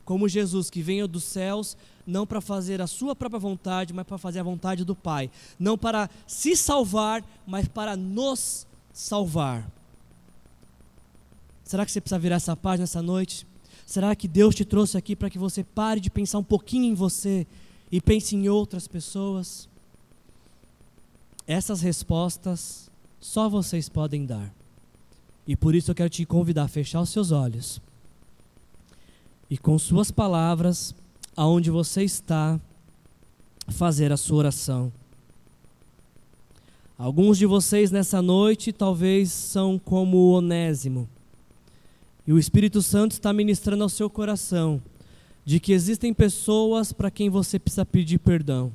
[0.06, 4.20] Como Jesus que veio dos céus, não para fazer a sua própria vontade, mas para
[4.20, 5.32] fazer a vontade do Pai.
[5.58, 9.68] Não para se salvar, mas para nos salvar.
[11.64, 13.48] Será que você precisa virar essa página essa noite?
[13.92, 16.94] Será que Deus te trouxe aqui para que você pare de pensar um pouquinho em
[16.94, 17.46] você
[17.92, 19.68] e pense em outras pessoas?
[21.46, 22.90] Essas respostas
[23.20, 24.50] só vocês podem dar.
[25.46, 27.82] E por isso eu quero te convidar a fechar os seus olhos
[29.50, 30.96] e com suas palavras,
[31.36, 32.58] aonde você está,
[33.68, 34.90] fazer a sua oração.
[36.98, 41.10] Alguns de vocês nessa noite talvez são como o Onésimo
[42.26, 44.82] e o Espírito Santo está ministrando ao seu coração
[45.44, 48.72] de que existem pessoas para quem você precisa pedir perdão.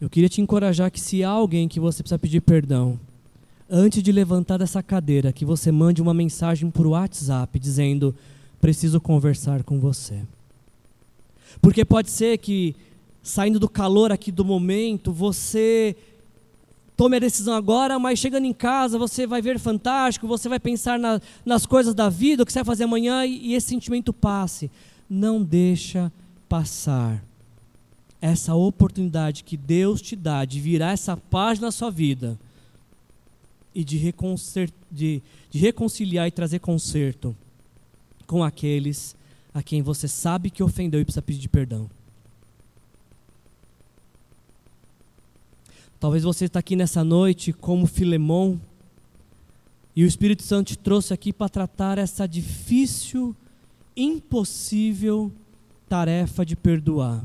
[0.00, 2.98] Eu queria te encorajar que se há alguém que você precisa pedir perdão,
[3.68, 8.14] antes de levantar dessa cadeira, que você mande uma mensagem por WhatsApp dizendo:
[8.60, 10.22] preciso conversar com você.
[11.60, 12.74] Porque pode ser que
[13.22, 15.94] saindo do calor aqui do momento, você
[17.00, 20.98] tome a decisão agora, mas chegando em casa você vai ver fantástico, você vai pensar
[20.98, 24.12] na, nas coisas da vida, o que você vai fazer amanhã e, e esse sentimento
[24.12, 24.70] passe.
[25.08, 26.12] Não deixa
[26.46, 27.24] passar
[28.20, 32.38] essa oportunidade que Deus te dá de virar essa página na sua vida
[33.74, 34.14] e de,
[34.92, 37.34] de, de reconciliar e trazer conserto
[38.26, 39.16] com aqueles
[39.54, 41.88] a quem você sabe que ofendeu e precisa pedir perdão.
[46.00, 48.58] Talvez você está aqui nessa noite como Filemão
[49.94, 53.36] e o Espírito Santo te trouxe aqui para tratar essa difícil,
[53.94, 55.30] impossível
[55.90, 57.22] tarefa de perdoar.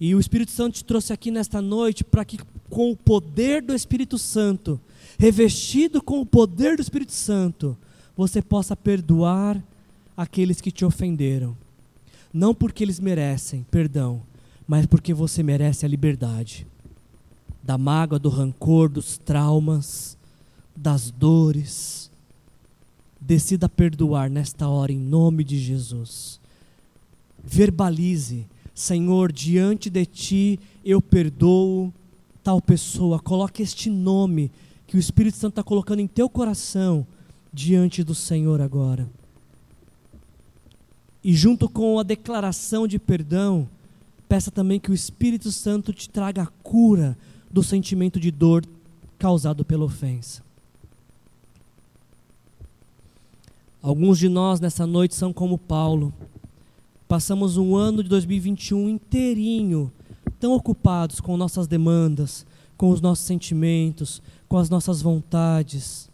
[0.00, 3.72] E o Espírito Santo te trouxe aqui nesta noite para que, com o poder do
[3.72, 4.80] Espírito Santo,
[5.16, 7.78] revestido com o poder do Espírito Santo,
[8.16, 9.62] você possa perdoar
[10.16, 11.56] aqueles que te ofenderam.
[12.32, 14.20] Não porque eles merecem perdão,
[14.66, 16.66] mas porque você merece a liberdade
[17.70, 20.18] da mágoa, do rancor, dos traumas,
[20.74, 22.10] das dores.
[23.20, 26.40] Decida perdoar nesta hora em nome de Jesus.
[27.44, 28.44] Verbalize,
[28.74, 31.92] Senhor, diante de ti eu perdoo
[32.42, 33.20] tal pessoa.
[33.20, 34.50] Coloque este nome
[34.84, 37.06] que o Espírito Santo está colocando em teu coração
[37.52, 39.08] diante do Senhor agora.
[41.22, 43.68] E junto com a declaração de perdão,
[44.28, 47.16] peça também que o Espírito Santo te traga a cura
[47.50, 48.64] do sentimento de dor
[49.18, 50.42] causado pela ofensa.
[53.82, 56.12] Alguns de nós nessa noite são como Paulo.
[57.08, 59.90] Passamos um ano de 2021 inteirinho
[60.38, 62.46] tão ocupados com nossas demandas,
[62.76, 66.08] com os nossos sentimentos, com as nossas vontades,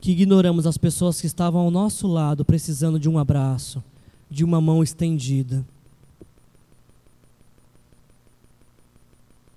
[0.00, 3.82] que ignoramos as pessoas que estavam ao nosso lado precisando de um abraço,
[4.30, 5.64] de uma mão estendida.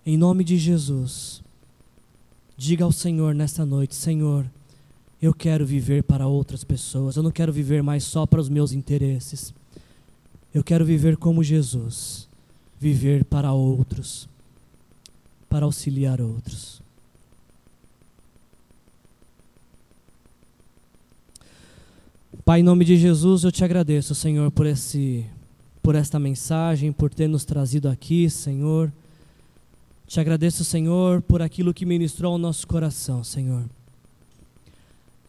[0.03, 1.43] Em nome de Jesus,
[2.57, 4.45] diga ao Senhor nesta noite: Senhor,
[5.21, 8.71] eu quero viver para outras pessoas, eu não quero viver mais só para os meus
[8.71, 9.53] interesses.
[10.53, 12.27] Eu quero viver como Jesus,
[12.79, 14.27] viver para outros,
[15.47, 16.81] para auxiliar outros.
[22.43, 25.25] Pai, em nome de Jesus, eu te agradeço, Senhor, por esse
[25.81, 28.91] por esta mensagem, por ter nos trazido aqui, Senhor.
[30.11, 33.63] Te agradeço, Senhor, por aquilo que ministrou ao nosso coração, Senhor.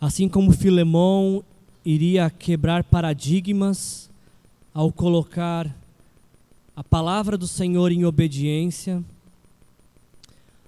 [0.01, 1.45] Assim como Filemão
[1.85, 4.11] iria quebrar paradigmas
[4.74, 5.72] ao colocar
[6.74, 9.01] a palavra do Senhor em obediência,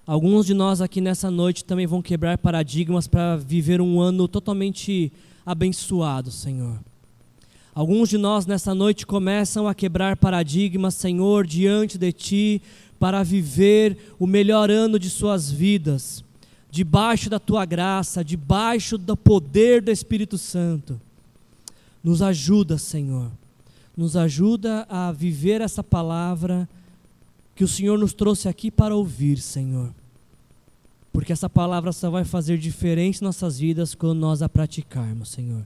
[0.06, 5.12] alguns de nós aqui nessa noite também vão quebrar paradigmas para viver um ano totalmente
[5.44, 6.78] abençoado, Senhor.
[7.74, 12.62] Alguns de nós nessa noite começam a quebrar paradigmas, Senhor, diante de Ti,
[12.98, 16.24] para viver o melhor ano de suas vidas,
[16.70, 21.00] debaixo da Tua graça, debaixo do poder do Espírito Santo.
[22.02, 23.30] Nos ajuda, Senhor.
[23.96, 26.68] Nos ajuda a viver essa palavra
[27.54, 29.90] que o Senhor nos trouxe aqui para ouvir, Senhor
[31.14, 35.64] porque essa palavra só vai fazer diferença em nossas vidas quando nós a praticarmos, Senhor.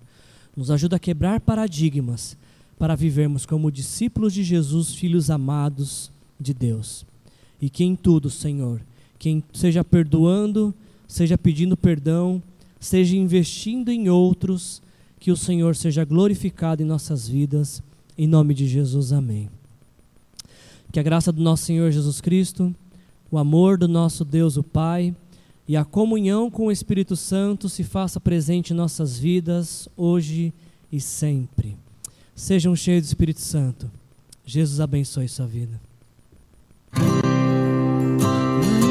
[0.55, 2.37] Nos ajuda a quebrar paradigmas
[2.79, 7.07] para vivermos como discípulos de Jesus, filhos amados de Deus.
[7.61, 8.81] E que em tudo, Senhor,
[9.19, 10.75] quem seja perdoando,
[11.07, 12.43] seja pedindo perdão,
[12.79, 14.81] seja investindo em outros,
[15.19, 17.83] que o Senhor seja glorificado em nossas vidas.
[18.17, 19.49] Em nome de Jesus, amém.
[20.93, 22.75] Que a graça do nosso Senhor Jesus Cristo,
[23.31, 25.15] o amor do nosso Deus, o Pai,
[25.67, 30.53] e a comunhão com o Espírito Santo se faça presente em nossas vidas, hoje
[30.91, 31.77] e sempre.
[32.35, 33.91] Sejam cheios do Espírito Santo.
[34.47, 35.79] Jesus abençoe sua vida.